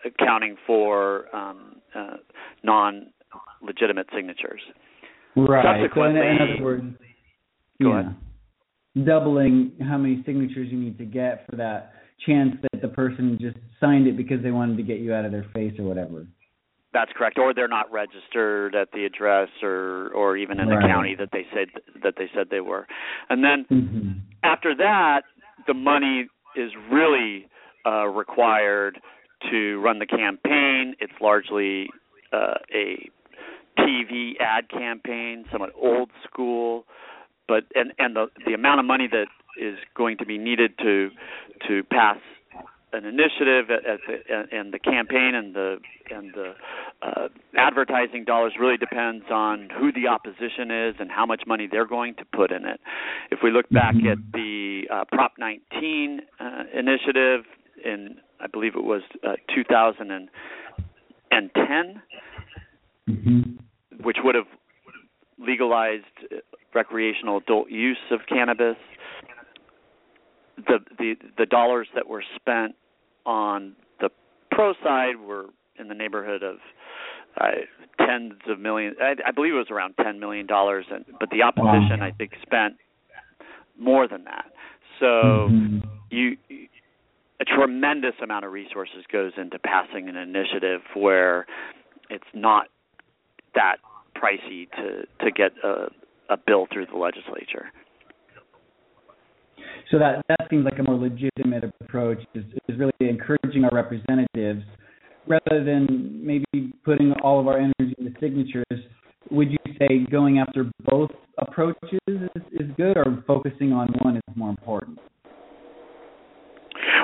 accounting 0.04 0.56
for 0.66 1.34
um, 1.34 1.76
uh, 1.94 2.16
non-legitimate 2.62 4.06
signatures. 4.14 4.60
Right. 5.36 5.88
So 5.94 6.02
in, 6.02 6.16
in 6.16 6.38
other 6.40 6.64
words, 6.64 6.84
go 7.80 7.90
yeah, 7.90 8.00
ahead. 8.00 9.06
doubling 9.06 9.72
how 9.88 9.98
many 9.98 10.22
signatures 10.26 10.68
you 10.70 10.78
need 10.78 10.98
to 10.98 11.04
get 11.04 11.46
for 11.48 11.56
that 11.56 11.92
chance 12.26 12.56
that 12.62 12.82
the 12.82 12.88
person 12.88 13.38
just 13.40 13.56
signed 13.78 14.08
it 14.08 14.16
because 14.16 14.42
they 14.42 14.50
wanted 14.50 14.76
to 14.76 14.82
get 14.82 14.98
you 14.98 15.14
out 15.14 15.24
of 15.24 15.30
their 15.30 15.46
face 15.54 15.72
or 15.78 15.84
whatever. 15.84 16.26
That's 16.92 17.10
correct, 17.14 17.38
or 17.38 17.52
they're 17.52 17.68
not 17.68 17.92
registered 17.92 18.74
at 18.74 18.92
the 18.92 19.04
address, 19.04 19.48
or 19.62 20.10
or 20.14 20.36
even 20.36 20.58
in 20.58 20.68
right. 20.68 20.80
the 20.80 20.88
county 20.88 21.14
that 21.18 21.28
they 21.32 21.46
said 21.52 21.68
that 22.02 22.14
they 22.16 22.30
said 22.34 22.48
they 22.50 22.60
were. 22.60 22.86
And 23.28 23.44
then 23.44 23.66
mm-hmm. 23.70 24.10
after 24.42 24.74
that, 24.76 25.22
the 25.66 25.74
money 25.74 26.28
is 26.56 26.72
really 26.90 27.48
uh, 27.86 28.06
required 28.06 29.00
to 29.50 29.80
run 29.80 29.98
the 29.98 30.06
campaign. 30.06 30.94
It's 30.98 31.12
largely 31.20 31.88
uh, 32.32 32.54
a 32.74 33.10
TV 33.78 34.32
ad 34.40 34.68
campaign, 34.70 35.44
somewhat 35.52 35.70
old 35.80 36.10
school, 36.24 36.84
but 37.46 37.64
and 37.74 37.92
and 37.98 38.16
the 38.16 38.26
the 38.46 38.54
amount 38.54 38.80
of 38.80 38.86
money 38.86 39.08
that 39.10 39.26
is 39.60 39.78
going 39.96 40.16
to 40.18 40.26
be 40.26 40.38
needed 40.38 40.72
to 40.78 41.10
to 41.66 41.82
pass 41.84 42.16
an 42.92 43.04
initiative 43.04 43.70
at, 43.70 43.86
at 43.86 44.00
the, 44.06 44.56
and 44.56 44.72
the 44.72 44.78
campaign 44.78 45.34
and 45.34 45.54
the 45.54 45.78
and 46.10 46.32
the 46.34 46.54
uh, 47.02 47.28
advertising 47.56 48.24
dollars 48.24 48.54
really 48.58 48.76
depends 48.76 49.24
on 49.30 49.68
who 49.78 49.92
the 49.92 50.08
opposition 50.08 50.70
is 50.70 50.94
and 50.98 51.10
how 51.10 51.26
much 51.26 51.42
money 51.46 51.68
they're 51.70 51.86
going 51.86 52.14
to 52.14 52.24
put 52.24 52.50
in 52.50 52.64
it. 52.64 52.80
If 53.30 53.40
we 53.42 53.50
look 53.50 53.68
back 53.70 53.94
mm-hmm. 53.94 54.08
at 54.08 54.18
the 54.32 54.88
uh, 54.92 55.04
Prop 55.12 55.32
19 55.38 56.20
uh, 56.40 56.64
initiative 56.74 57.44
in 57.84 58.16
I 58.40 58.46
believe 58.46 58.76
it 58.76 58.84
was 58.84 59.02
uh, 59.24 59.34
2010, 59.54 62.02
mm-hmm 63.08 63.58
which 64.02 64.18
would 64.22 64.34
have 64.34 64.46
legalized 65.38 66.04
recreational 66.74 67.38
adult 67.38 67.70
use 67.70 67.98
of 68.10 68.20
cannabis. 68.28 68.76
The 70.66 70.78
the 70.98 71.14
the 71.36 71.46
dollars 71.46 71.88
that 71.94 72.08
were 72.08 72.24
spent 72.36 72.74
on 73.24 73.74
the 74.00 74.10
pro 74.50 74.74
side 74.82 75.16
were 75.20 75.46
in 75.78 75.88
the 75.88 75.94
neighborhood 75.94 76.42
of 76.42 76.56
uh, 77.40 78.04
tens 78.04 78.32
of 78.48 78.58
millions. 78.58 78.96
I, 79.00 79.14
I 79.26 79.30
believe 79.30 79.54
it 79.54 79.56
was 79.56 79.70
around 79.70 79.94
ten 80.02 80.18
million 80.18 80.46
dollars, 80.46 80.86
and 80.90 81.04
but 81.20 81.30
the 81.30 81.42
opposition, 81.42 82.00
wow. 82.00 82.06
I 82.06 82.10
think, 82.10 82.32
spent 82.42 82.74
more 83.78 84.08
than 84.08 84.24
that. 84.24 84.46
So 84.98 85.06
mm-hmm. 85.06 85.78
you 86.10 86.36
a 87.40 87.44
tremendous 87.44 88.14
amount 88.22 88.44
of 88.44 88.52
resources 88.52 89.04
goes 89.12 89.32
into 89.36 89.58
passing 89.58 90.08
an 90.08 90.16
initiative 90.16 90.80
where 90.94 91.46
it's 92.10 92.24
not 92.34 92.66
that 93.54 93.76
pricey 94.16 94.68
to 94.72 95.06
to 95.24 95.30
get 95.30 95.52
a 95.62 95.88
a 96.30 96.36
bill 96.36 96.66
through 96.72 96.86
the 96.86 96.98
legislature. 96.98 97.70
So 99.90 99.98
that 99.98 100.24
that 100.28 100.46
seems 100.50 100.64
like 100.64 100.78
a 100.78 100.82
more 100.82 100.96
legitimate 100.96 101.64
approach 101.80 102.18
is, 102.34 102.44
is 102.68 102.78
really 102.78 102.92
encouraging 103.00 103.64
our 103.64 103.70
representatives 103.72 104.62
rather 105.26 105.64
than 105.64 106.20
maybe 106.24 106.72
putting 106.84 107.12
all 107.22 107.40
of 107.40 107.46
our 107.46 107.58
energy 107.58 107.94
into 107.98 108.12
signatures. 108.20 108.64
Would 109.30 109.50
you 109.50 109.58
say 109.78 110.06
going 110.10 110.38
after 110.38 110.70
both 110.84 111.10
approaches 111.36 112.00
is, 112.06 112.42
is 112.52 112.70
good, 112.76 112.96
or 112.96 113.22
focusing 113.26 113.72
on 113.72 113.88
one 114.02 114.16
is 114.16 114.22
more 114.34 114.50
important? 114.50 114.98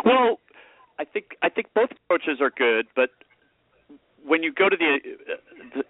Well, 0.04 0.38
I 0.98 1.04
think 1.04 1.36
I 1.42 1.48
think 1.48 1.68
both 1.74 1.90
approaches 1.90 2.40
are 2.40 2.50
good, 2.50 2.86
but 2.96 3.10
when 4.26 4.42
you 4.42 4.52
go 4.52 4.68
to 4.68 4.76
the 4.76 4.98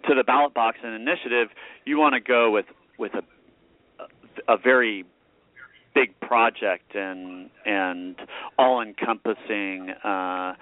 to 0.07 0.15
the 0.15 0.23
ballot 0.23 0.53
box 0.53 0.77
and 0.83 0.93
initiative, 0.93 1.49
you 1.85 1.97
want 1.97 2.13
to 2.13 2.19
go 2.19 2.51
with 2.51 2.65
with 2.97 3.13
a 3.13 3.23
a 4.47 4.57
very 4.57 5.05
big 5.95 6.19
project 6.19 6.93
and 6.93 7.49
and 7.65 8.17
all 8.59 8.81
encompassing 8.81 9.91
uh, 10.03 10.53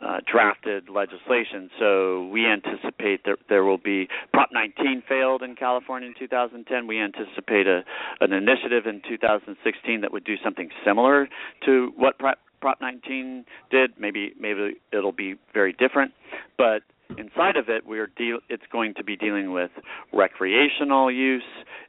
uh, 0.00 0.18
drafted 0.30 0.88
legislation. 0.88 1.70
So 1.78 2.26
we 2.32 2.46
anticipate 2.46 3.24
that 3.24 3.36
there 3.48 3.64
will 3.64 3.78
be 3.78 4.08
Prop 4.32 4.48
19 4.52 5.02
failed 5.06 5.42
in 5.42 5.54
California 5.54 6.08
in 6.08 6.14
2010. 6.18 6.86
We 6.86 6.98
anticipate 6.98 7.66
a 7.66 7.84
an 8.20 8.32
initiative 8.32 8.86
in 8.86 9.02
2016 9.06 10.00
that 10.00 10.12
would 10.12 10.24
do 10.24 10.36
something 10.42 10.70
similar 10.84 11.28
to 11.66 11.92
what 11.96 12.18
Prop 12.18 12.38
Prop 12.60 12.80
19 12.80 13.44
did. 13.70 13.92
Maybe 13.98 14.32
maybe 14.40 14.80
it'll 14.92 15.12
be 15.12 15.36
very 15.52 15.74
different, 15.74 16.12
but 16.56 16.82
inside 17.18 17.56
of 17.56 17.68
it, 17.68 17.86
we're 17.86 18.06
deal. 18.06 18.38
It's 18.48 18.62
going 18.72 18.94
to 18.94 19.04
be 19.04 19.16
dealing 19.16 19.52
with 19.52 19.70
recreational 20.12 21.10
use. 21.10 21.42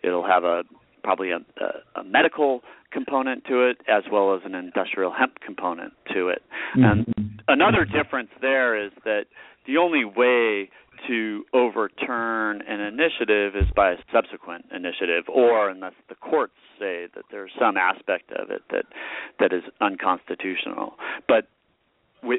It'll 0.04 0.25
have 0.25 0.43
a 0.43 0.63
probably 1.03 1.31
a, 1.31 1.37
a, 1.37 2.01
a 2.01 2.03
medical 2.03 2.61
component 2.91 3.45
to 3.45 3.67
it 3.67 3.77
as 3.87 4.03
well 4.11 4.35
as 4.35 4.41
an 4.45 4.55
industrial 4.55 5.11
hemp 5.11 5.39
component 5.45 5.93
to 6.13 6.27
it. 6.27 6.41
Mm-hmm. 6.77 6.83
And 6.83 7.41
another 7.47 7.85
difference 7.85 8.29
there 8.41 8.85
is 8.85 8.91
that 9.05 9.25
the 9.65 9.77
only 9.77 10.05
way 10.05 10.69
to 11.07 11.43
overturn 11.53 12.61
an 12.67 12.79
initiative 12.79 13.55
is 13.55 13.67
by 13.75 13.91
a 13.91 13.95
subsequent 14.13 14.65
initiative 14.75 15.23
or 15.27 15.69
unless 15.69 15.93
the 16.09 16.15
courts 16.15 16.53
say 16.79 17.07
that 17.15 17.25
there's 17.31 17.51
some 17.59 17.77
aspect 17.77 18.31
of 18.31 18.51
it 18.51 18.61
that 18.69 18.85
that 19.39 19.53
is 19.53 19.63
unconstitutional. 19.79 20.93
But 21.27 21.47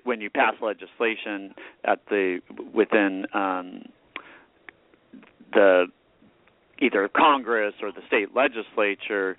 when 0.04 0.20
you 0.20 0.30
pass 0.30 0.54
legislation 0.62 1.54
at 1.84 2.00
the 2.08 2.40
within 2.72 3.26
um, 3.34 3.82
the 5.52 5.86
either 6.82 7.08
Congress 7.16 7.74
or 7.82 7.92
the 7.92 8.00
state 8.06 8.34
legislature, 8.34 9.36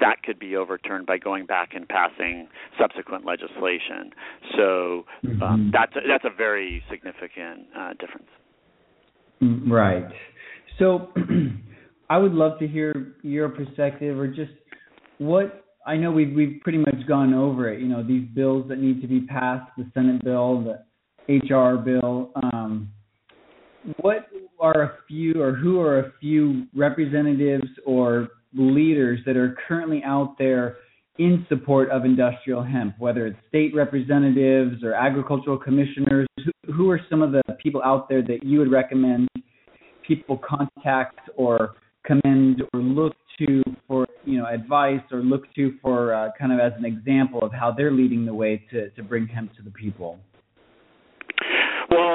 that 0.00 0.22
could 0.22 0.38
be 0.38 0.56
overturned 0.56 1.06
by 1.06 1.18
going 1.18 1.46
back 1.46 1.70
and 1.74 1.88
passing 1.88 2.48
subsequent 2.78 3.24
legislation. 3.24 4.10
So 4.56 5.04
um, 5.24 5.38
mm-hmm. 5.40 5.70
that's 5.72 5.94
a, 5.96 6.00
that's 6.06 6.24
a 6.24 6.36
very 6.36 6.82
significant 6.90 7.66
uh, 7.76 7.90
difference. 7.98 8.28
Mm, 9.42 9.70
right. 9.70 10.04
So 10.78 11.12
I 12.10 12.18
would 12.18 12.32
love 12.32 12.58
to 12.58 12.66
hear 12.66 13.14
your 13.22 13.48
perspective, 13.48 14.18
or 14.18 14.26
just 14.26 14.52
what 15.18 15.64
I 15.86 15.96
know 15.96 16.10
we've 16.10 16.34
we've 16.34 16.60
pretty 16.62 16.78
much 16.78 17.06
gone 17.06 17.34
over 17.34 17.72
it. 17.72 17.80
You 17.80 17.88
know, 17.88 18.02
these 18.02 18.26
bills 18.34 18.68
that 18.68 18.78
need 18.78 19.00
to 19.02 19.06
be 19.06 19.20
passed, 19.20 19.70
the 19.76 19.88
Senate 19.94 20.24
bill, 20.24 20.62
the 20.62 21.32
HR 21.32 21.76
bill. 21.76 22.32
Um, 22.42 22.90
what 24.00 24.28
are 24.64 24.82
a 24.82 24.92
few, 25.06 25.42
or 25.42 25.52
who 25.52 25.78
are 25.80 25.98
a 26.00 26.12
few 26.20 26.66
representatives 26.74 27.68
or 27.84 28.28
leaders 28.54 29.20
that 29.26 29.36
are 29.36 29.56
currently 29.68 30.02
out 30.04 30.36
there 30.38 30.76
in 31.18 31.44
support 31.48 31.90
of 31.90 32.04
industrial 32.04 32.62
hemp, 32.62 32.94
whether 32.98 33.26
it's 33.26 33.38
state 33.48 33.74
representatives 33.74 34.82
or 34.82 34.94
agricultural 34.94 35.58
commissioners? 35.58 36.26
Who, 36.44 36.72
who 36.72 36.90
are 36.90 37.00
some 37.10 37.20
of 37.20 37.32
the 37.32 37.42
people 37.62 37.82
out 37.84 38.08
there 38.08 38.22
that 38.22 38.42
you 38.42 38.58
would 38.58 38.70
recommend 38.70 39.28
people 40.06 40.38
contact 40.38 41.20
or 41.36 41.74
commend 42.04 42.62
or 42.72 42.80
look 42.80 43.14
to 43.38 43.62
for 43.86 44.06
you 44.24 44.38
know 44.38 44.46
advice 44.46 45.00
or 45.10 45.18
look 45.18 45.42
to 45.54 45.74
for 45.82 46.14
uh, 46.14 46.28
kind 46.38 46.52
of 46.52 46.60
as 46.60 46.72
an 46.78 46.84
example 46.84 47.40
of 47.42 47.52
how 47.52 47.72
they're 47.72 47.92
leading 47.92 48.24
the 48.24 48.34
way 48.34 48.62
to 48.70 48.90
to 48.90 49.02
bring 49.02 49.26
hemp 49.26 49.54
to 49.56 49.62
the 49.62 49.70
people? 49.70 50.18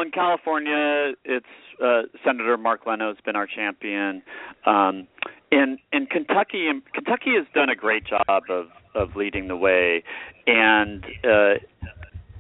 In 0.10 0.13
California, 0.13 1.13
it's 1.24 1.45
uh, 1.80 2.02
Senator 2.26 2.58
Mark 2.58 2.88
Leno 2.88 3.10
has 3.10 3.17
been 3.24 3.36
our 3.36 3.45
champion. 3.45 4.24
Um, 4.65 5.08
in 5.52 5.78
in 5.93 6.08
Kentucky, 6.08 6.67
Kentucky 6.95 7.36
has 7.38 7.45
done 7.54 7.69
a 7.69 7.76
great 7.76 8.06
job 8.08 8.43
of 8.50 8.69
of 8.95 9.15
leading 9.15 9.48
the 9.48 9.56
way, 9.56 10.04
and 10.48 11.06
uh, 11.24 11.60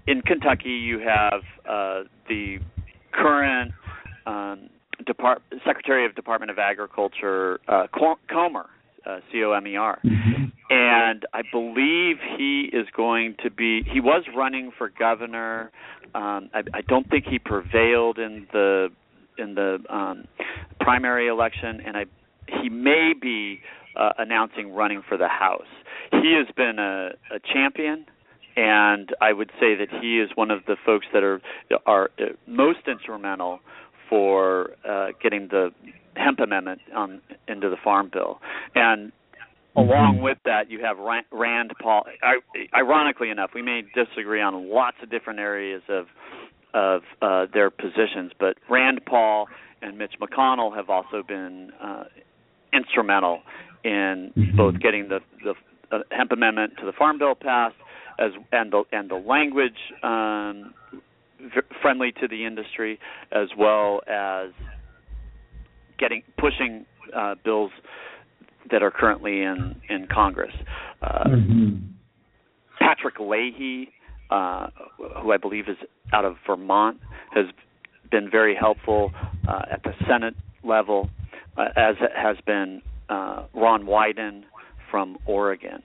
in 0.07 0.23
Kentucky, 0.23 0.69
you 0.69 0.97
have 0.97 1.43
uh, 1.69 2.09
the 2.27 2.57
current 3.11 3.71
um, 4.25 4.71
Depart- 5.05 5.43
Secretary 5.63 6.07
of 6.07 6.15
Department 6.15 6.49
of 6.49 6.57
Agriculture, 6.57 7.59
uh, 7.67 7.85
Comer, 7.93 8.65
uh, 9.05 9.19
C 9.31 9.43
O 9.43 9.51
M 9.51 9.67
E 9.67 9.75
R, 9.75 9.99
mm-hmm. 10.03 10.45
And 10.69 11.25
I 11.33 11.41
believe 11.51 12.17
he 12.37 12.69
is 12.71 12.87
going 12.95 13.35
to 13.43 13.49
be. 13.49 13.83
He 13.91 13.99
was 13.99 14.23
running 14.35 14.71
for 14.77 14.89
governor. 14.89 15.71
Um, 16.13 16.49
I, 16.53 16.63
I 16.73 16.81
don't 16.87 17.09
think 17.09 17.25
he 17.25 17.39
prevailed 17.39 18.19
in 18.19 18.47
the 18.51 18.89
in 19.37 19.55
the 19.55 19.79
um, 19.89 20.25
primary 20.79 21.27
election, 21.27 21.81
and 21.85 21.97
I 21.97 22.05
he 22.61 22.69
may 22.69 23.13
be 23.19 23.61
uh, 23.95 24.11
announcing 24.17 24.73
running 24.73 25.03
for 25.07 25.17
the 25.17 25.27
House. 25.27 25.67
He 26.11 26.35
has 26.37 26.47
been 26.55 26.79
a, 26.79 27.11
a 27.33 27.39
champion 27.39 28.05
and 28.55 29.15
I 29.21 29.31
would 29.31 29.51
say 29.59 29.75
that 29.75 29.87
he 30.01 30.19
is 30.19 30.31
one 30.35 30.51
of 30.51 30.65
the 30.65 30.75
folks 30.85 31.05
that 31.13 31.23
are 31.23 31.41
are 31.85 32.09
uh, 32.19 32.25
most 32.47 32.79
instrumental 32.87 33.59
for 34.09 34.71
uh, 34.87 35.07
getting 35.21 35.47
the 35.49 35.69
hemp 36.15 36.39
amendment 36.39 36.81
on 36.95 37.21
into 37.47 37.69
the 37.69 37.77
farm 37.81 38.09
bill 38.11 38.41
and 38.75 39.11
along 39.75 40.15
mm-hmm. 40.15 40.23
with 40.23 40.37
that 40.45 40.69
you 40.69 40.79
have 40.83 40.97
Rand 41.31 41.73
Paul 41.81 42.03
ironically 42.73 43.29
enough 43.29 43.51
we 43.53 43.61
may 43.61 43.81
disagree 43.93 44.41
on 44.41 44.69
lots 44.69 44.97
of 45.01 45.09
different 45.09 45.39
areas 45.39 45.81
of 45.89 46.07
of 46.73 47.01
uh, 47.21 47.45
their 47.53 47.69
positions 47.69 48.31
but 48.39 48.57
Rand 48.69 49.01
Paul 49.05 49.47
and 49.81 49.97
Mitch 49.97 50.13
McConnell 50.21 50.75
have 50.75 50.89
also 50.89 51.23
been 51.27 51.71
uh, 51.81 52.03
instrumental 52.73 53.41
in 53.83 54.31
mm-hmm. 54.35 54.57
both 54.57 54.79
getting 54.79 55.09
the 55.09 55.19
the 55.43 55.53
uh, 55.91 55.99
hemp 56.11 56.31
amendment 56.31 56.73
to 56.79 56.85
the 56.85 56.93
farm 56.93 57.17
bill 57.17 57.35
passed 57.35 57.75
as 58.19 58.31
and 58.51 58.71
the 58.71 58.83
and 58.91 59.09
the 59.09 59.15
language 59.15 59.77
um, 60.03 60.73
friendly 61.81 62.11
to 62.11 62.27
the 62.27 62.45
industry 62.45 62.99
as 63.31 63.47
well 63.57 64.01
as 64.07 64.49
getting 65.97 66.23
pushing 66.37 66.85
uh, 67.15 67.35
bills 67.43 67.71
that 68.71 68.83
are 68.83 68.91
currently 68.91 69.41
in 69.41 69.75
in 69.89 70.07
Congress. 70.07 70.53
Uh, 71.01 71.23
mm-hmm. 71.27 71.75
Patrick 72.79 73.19
Leahy, 73.19 73.89
uh, 74.29 74.67
who 75.21 75.31
I 75.31 75.37
believe 75.37 75.67
is 75.67 75.77
out 76.13 76.25
of 76.25 76.35
Vermont, 76.45 76.99
has 77.33 77.45
been 78.09 78.29
very 78.29 78.55
helpful 78.55 79.11
uh, 79.47 79.61
at 79.71 79.83
the 79.83 79.93
Senate 80.07 80.35
level, 80.63 81.09
uh, 81.57 81.65
as 81.75 81.95
has 82.15 82.37
been 82.45 82.81
uh, 83.09 83.45
Ron 83.53 83.85
Wyden 83.85 84.43
from 84.89 85.17
Oregon 85.25 85.83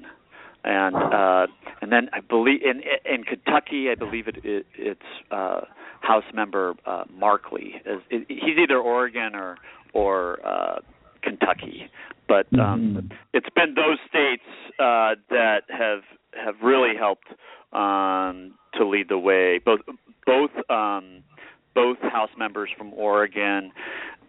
and 0.65 0.97
uh, 0.97 1.47
and 1.83 1.93
then 1.93 2.09
I 2.13 2.21
believe 2.21 2.61
in 2.63 2.83
in 3.05 3.23
Kentucky, 3.25 3.91
I 3.91 3.95
believe 3.95 4.29
it, 4.29 4.37
it 4.43 4.67
it's 4.77 5.01
uh, 5.31 5.61
House 6.01 6.25
member 6.33 6.75
uh, 6.87 7.05
Merkley. 7.15 7.77
Is, 7.85 8.01
it, 8.11 8.27
he's 8.29 8.59
either 8.63 8.79
Oregon 8.79 9.35
or 9.35 9.59
or 9.93 10.45
uh, 10.45 10.81
Kentucky, 11.23 11.91
but 12.29 12.47
um, 12.59 12.97
mm-hmm. 12.97 13.07
it's 13.33 13.49
been 13.55 13.75
those 13.75 13.99
states 14.09 14.43
uh, 14.79 15.15
that 15.31 15.63
have 15.69 16.03
have 16.35 16.55
really 16.63 16.97
helped 16.97 17.29
um, 17.73 18.55
to 18.75 18.87
lead 18.87 19.09
the 19.09 19.19
way. 19.19 19.61
Both 19.65 19.81
both 20.27 20.51
um, 20.71 21.23
both 21.75 21.99
House 22.01 22.31
members 22.39 22.71
from 22.77 22.93
Oregon, 22.95 23.73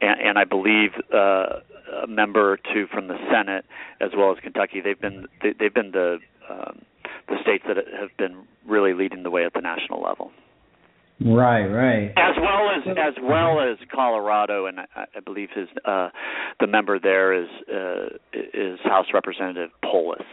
and, 0.02 0.22
and 0.22 0.38
I 0.38 0.44
believe 0.44 0.92
uh, 1.14 1.62
a 2.04 2.08
member 2.08 2.52
or 2.52 2.58
two 2.58 2.88
from 2.92 3.08
the 3.08 3.18
Senate, 3.32 3.66
as 4.02 4.12
well 4.16 4.32
as 4.32 4.38
Kentucky. 4.42 4.82
They've 4.82 5.00
been 5.00 5.28
they, 5.42 5.54
they've 5.58 5.74
been 5.74 5.92
the 5.92 6.20
um, 6.50 6.82
the 7.28 7.38
states 7.42 7.64
that 7.68 7.78
have 7.78 8.16
been 8.18 8.46
really 8.68 8.94
leading 8.94 9.24
the 9.24 9.32
way 9.32 9.46
at 9.46 9.54
the 9.54 9.62
national 9.62 10.02
level. 10.02 10.32
Right, 11.24 11.66
right. 11.66 12.10
As 12.18 12.36
well 12.38 12.70
as 12.76 12.98
as 12.98 13.14
well 13.24 13.62
as 13.62 13.78
Colorado, 13.94 14.66
and 14.66 14.82
I, 14.82 15.06
I 15.16 15.20
believe 15.24 15.50
his 15.56 15.68
uh, 15.86 16.10
the 16.60 16.68
member 16.68 17.00
there 17.00 17.34
is 17.34 17.48
uh, 17.74 18.18
is 18.34 18.80
House 18.84 19.08
Representative 19.14 19.70
Polis. 19.82 20.26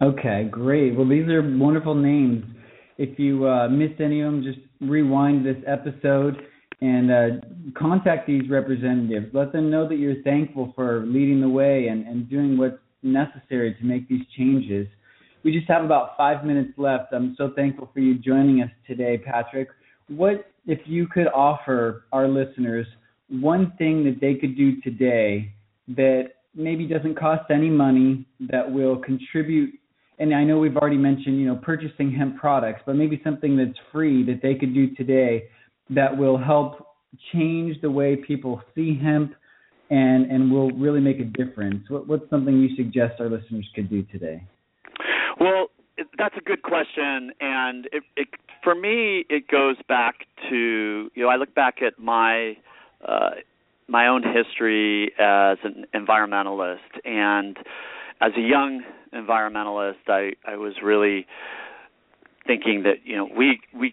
Okay, 0.00 0.48
great. 0.50 0.96
Well, 0.96 1.08
these 1.08 1.28
are 1.28 1.42
wonderful 1.42 1.94
names. 1.94 2.44
If 2.96 3.18
you 3.18 3.46
uh, 3.46 3.68
missed 3.68 4.00
any 4.00 4.22
of 4.22 4.32
them, 4.32 4.42
just 4.42 4.58
rewind 4.80 5.44
this 5.44 5.56
episode 5.66 6.36
and 6.80 7.10
uh, 7.10 7.26
contact 7.76 8.26
these 8.26 8.48
representatives. 8.48 9.26
Let 9.32 9.52
them 9.52 9.70
know 9.70 9.88
that 9.88 9.96
you're 9.96 10.22
thankful 10.22 10.72
for 10.74 11.04
leading 11.06 11.40
the 11.40 11.48
way 11.48 11.88
and, 11.88 12.06
and 12.06 12.30
doing 12.30 12.56
what's 12.56 12.78
necessary 13.02 13.74
to 13.74 13.84
make 13.84 14.08
these 14.08 14.24
changes. 14.36 14.86
We 15.44 15.52
just 15.52 15.68
have 15.68 15.84
about 15.84 16.16
five 16.16 16.44
minutes 16.44 16.72
left. 16.76 17.12
I'm 17.12 17.34
so 17.38 17.52
thankful 17.54 17.90
for 17.92 18.00
you 18.00 18.18
joining 18.18 18.62
us 18.62 18.70
today, 18.86 19.18
Patrick. 19.18 19.68
What 20.08 20.46
if 20.66 20.80
you 20.86 21.06
could 21.06 21.28
offer 21.28 22.04
our 22.12 22.28
listeners 22.28 22.86
one 23.28 23.72
thing 23.78 24.04
that 24.04 24.20
they 24.20 24.34
could 24.34 24.56
do 24.56 24.80
today 24.80 25.52
that 25.88 26.30
maybe 26.54 26.86
doesn't 26.86 27.18
cost 27.18 27.50
any 27.50 27.68
money 27.68 28.26
that 28.40 28.70
will 28.70 28.96
contribute 28.96 29.74
and 30.18 30.34
I 30.34 30.42
know 30.42 30.58
we've 30.58 30.76
already 30.76 30.96
mentioned, 30.96 31.38
you 31.38 31.46
know, 31.46 31.56
purchasing 31.56 32.10
hemp 32.10 32.38
products, 32.38 32.80
but 32.84 32.96
maybe 32.96 33.20
something 33.22 33.56
that's 33.56 33.78
free 33.92 34.24
that 34.24 34.40
they 34.42 34.56
could 34.56 34.74
do 34.74 34.94
today 34.96 35.48
that 35.90 36.16
will 36.16 36.36
help 36.36 36.88
change 37.32 37.80
the 37.82 37.90
way 37.90 38.16
people 38.16 38.60
see 38.74 38.98
hemp 39.00 39.34
and 39.90 40.30
and 40.30 40.50
will 40.50 40.70
really 40.72 41.00
make 41.00 41.20
a 41.20 41.24
difference. 41.24 41.88
What, 41.88 42.06
what's 42.08 42.28
something 42.30 42.60
you 42.60 42.74
suggest 42.76 43.20
our 43.20 43.28
listeners 43.28 43.66
could 43.74 43.88
do 43.88 44.02
today? 44.04 44.42
Well, 45.40 45.68
that's 46.16 46.36
a 46.36 46.40
good 46.40 46.62
question, 46.62 47.32
and 47.40 47.86
it, 47.92 48.02
it, 48.16 48.28
for 48.62 48.74
me, 48.74 49.24
it 49.28 49.48
goes 49.48 49.76
back 49.88 50.26
to 50.48 51.10
you 51.14 51.22
know 51.22 51.28
I 51.28 51.36
look 51.36 51.54
back 51.54 51.82
at 51.82 51.98
my 51.98 52.56
uh, 53.06 53.30
my 53.88 54.06
own 54.06 54.22
history 54.22 55.12
as 55.18 55.58
an 55.64 55.86
environmentalist, 55.94 56.78
and 57.04 57.56
as 58.20 58.32
a 58.36 58.40
young 58.40 58.82
environmentalist, 59.12 60.08
I 60.08 60.32
I 60.46 60.56
was 60.56 60.74
really 60.82 61.26
thinking 62.46 62.82
that 62.84 63.04
you 63.04 63.16
know 63.16 63.28
we 63.36 63.60
we 63.74 63.92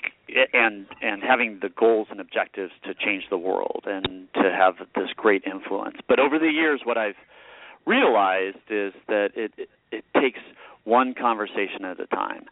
and 0.53 0.87
and 1.01 1.23
having 1.23 1.59
the 1.61 1.69
goals 1.69 2.07
and 2.09 2.19
objectives 2.19 2.71
to 2.83 2.93
change 2.93 3.25
the 3.29 3.37
world 3.37 3.83
and 3.85 4.27
to 4.35 4.51
have 4.51 4.75
this 4.95 5.09
great 5.15 5.43
influence. 5.45 5.97
But 6.07 6.19
over 6.19 6.39
the 6.39 6.51
years, 6.51 6.81
what 6.83 6.97
I've 6.97 7.15
realized 7.85 8.57
is 8.69 8.93
that 9.07 9.29
it 9.35 9.51
it, 9.57 9.69
it 9.91 10.03
takes 10.19 10.39
one 10.85 11.13
conversation 11.13 11.83
at 11.83 11.99
a 11.99 12.07
time 12.07 12.45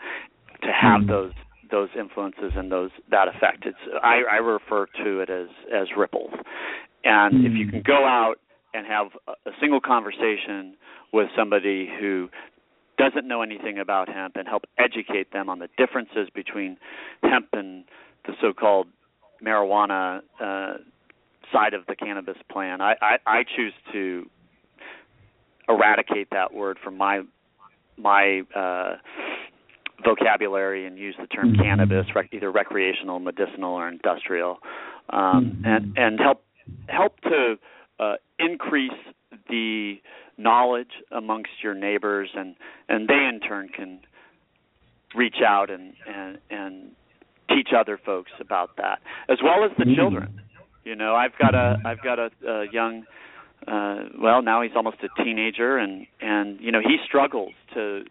to 0.61 0.69
have 0.71 1.01
mm. 1.01 1.07
those 1.07 1.33
those 1.71 1.89
influences 1.97 2.51
and 2.55 2.71
those 2.71 2.91
that 3.09 3.27
effect. 3.27 3.65
It's 3.65 3.77
I, 4.03 4.21
I 4.29 4.35
refer 4.35 4.85
to 5.03 5.19
it 5.21 5.29
as 5.29 5.47
as 5.73 5.87
ripples, 5.97 6.33
and 7.03 7.45
if 7.45 7.53
you 7.53 7.65
hmm. 7.65 7.71
can 7.71 7.81
go 7.81 8.05
out 8.05 8.35
and 8.73 8.85
have 8.85 9.07
a, 9.27 9.49
a 9.49 9.53
single 9.59 9.81
conversation 9.81 10.75
with 11.11 11.29
somebody 11.35 11.89
who 11.99 12.29
doesn't 12.97 13.27
know 13.27 13.41
anything 13.41 13.79
about 13.79 14.07
hemp 14.07 14.35
and 14.35 14.47
help 14.47 14.63
educate 14.77 15.31
them 15.31 15.49
on 15.49 15.59
the 15.59 15.67
differences 15.77 16.29
between 16.33 16.77
hemp 17.23 17.47
and 17.53 17.85
the 18.25 18.33
so-called 18.39 18.87
marijuana 19.43 20.21
uh, 20.39 20.75
side 21.51 21.73
of 21.73 21.85
the 21.87 21.95
cannabis 21.95 22.37
plant. 22.51 22.81
I, 22.81 22.95
I, 23.01 23.17
I 23.25 23.43
choose 23.43 23.73
to 23.91 24.29
eradicate 25.67 26.29
that 26.31 26.53
word 26.53 26.77
from 26.83 26.97
my 26.97 27.21
my 27.97 28.41
uh, 28.55 28.95
vocabulary 30.03 30.85
and 30.85 30.97
use 30.97 31.15
the 31.19 31.27
term 31.27 31.53
mm-hmm. 31.53 31.61
cannabis, 31.61 32.05
rec- 32.15 32.33
either 32.33 32.51
recreational, 32.51 33.19
medicinal, 33.19 33.73
or 33.73 33.87
industrial, 33.87 34.59
um, 35.09 35.61
mm-hmm. 35.63 35.65
and 35.65 35.97
and 35.97 36.19
help 36.19 36.43
help 36.87 37.19
to 37.21 37.55
uh, 37.99 38.15
increase 38.39 38.91
the 39.49 39.95
knowledge 40.37 40.91
amongst 41.11 41.51
your 41.61 41.73
neighbors, 41.73 42.29
and 42.35 42.55
and 42.89 43.07
they 43.07 43.13
in 43.13 43.39
turn 43.39 43.69
can 43.69 43.99
reach 45.15 45.37
out 45.45 45.69
and 45.69 45.93
and 46.07 46.37
and 46.49 46.91
teach 47.49 47.69
other 47.77 47.99
folks 48.03 48.31
about 48.39 48.75
that, 48.77 48.99
as 49.29 49.37
well 49.43 49.63
as 49.63 49.71
the 49.77 49.85
mm-hmm. 49.85 49.95
children. 49.95 50.41
You 50.83 50.95
know, 50.95 51.15
I've 51.15 51.37
got 51.39 51.55
a 51.55 51.77
I've 51.85 52.01
got 52.01 52.19
a, 52.19 52.29
a 52.47 52.65
young 52.71 53.05
uh 53.67 54.03
well 54.19 54.41
now 54.41 54.61
he's 54.61 54.75
almost 54.75 54.97
a 55.03 55.23
teenager 55.23 55.77
and 55.77 56.07
and 56.21 56.59
you 56.59 56.71
know 56.71 56.79
he 56.79 56.97
struggles 57.05 57.53
to 57.73 58.03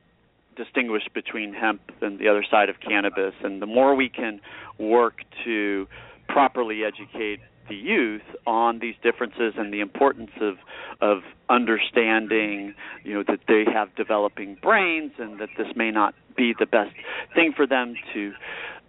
distinguish 0.56 1.02
between 1.14 1.52
hemp 1.52 1.80
and 2.00 2.18
the 2.18 2.28
other 2.28 2.44
side 2.48 2.68
of 2.68 2.76
cannabis. 2.80 3.34
And 3.42 3.60
the 3.62 3.66
more 3.66 3.94
we 3.94 4.08
can 4.08 4.40
work 4.78 5.22
to 5.44 5.86
properly 6.28 6.82
educate 6.84 7.40
the 7.68 7.74
youth 7.74 8.22
on 8.46 8.80
these 8.80 8.94
differences 9.02 9.54
and 9.56 9.72
the 9.72 9.80
importance 9.80 10.30
of 10.40 10.56
of 11.00 11.22
understanding 11.48 12.74
you 13.04 13.14
know 13.14 13.22
that 13.26 13.38
they 13.46 13.64
have 13.72 13.94
developing 13.94 14.56
brains 14.60 15.12
and 15.18 15.38
that 15.38 15.48
this 15.56 15.68
may 15.76 15.90
not 15.90 16.12
be 16.36 16.54
the 16.58 16.66
best 16.66 16.90
thing 17.34 17.52
for 17.54 17.66
them 17.66 17.94
to 18.12 18.32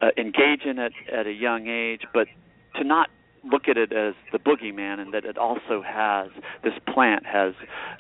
uh, 0.01 0.07
engage 0.17 0.63
in 0.65 0.79
it 0.79 0.93
at 1.11 1.27
a 1.27 1.31
young 1.31 1.67
age 1.67 2.01
but 2.13 2.27
to 2.75 2.83
not 2.83 3.09
look 3.49 3.67
at 3.67 3.77
it 3.77 3.91
as 3.91 4.13
the 4.31 4.39
boogeyman 4.39 4.99
and 4.99 5.13
that 5.13 5.25
it 5.25 5.37
also 5.37 5.83
has 5.85 6.29
this 6.63 6.73
plant 6.93 7.25
has 7.25 7.53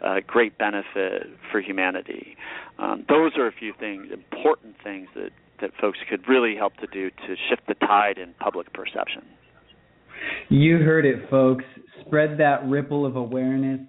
uh, 0.03 0.15
great 0.25 0.57
benefit 0.57 1.27
for 1.51 1.61
humanity 1.61 2.35
um, 2.79 3.05
those 3.09 3.33
are 3.37 3.47
a 3.47 3.51
few 3.51 3.73
things 3.79 4.07
important 4.11 4.75
things 4.83 5.07
that 5.15 5.31
that 5.61 5.71
folks 5.79 5.99
could 6.09 6.27
really 6.27 6.55
help 6.55 6.75
to 6.77 6.87
do 6.87 7.09
to 7.09 7.35
shift 7.49 7.61
the 7.67 7.75
tide 7.75 8.17
in 8.17 8.33
public 8.39 8.71
perception 8.73 9.23
you 10.49 10.77
heard 10.77 11.05
it, 11.05 11.29
folks. 11.29 11.65
Spread 12.05 12.37
that 12.39 12.65
ripple 12.65 13.05
of 13.05 13.15
awareness. 13.15 13.81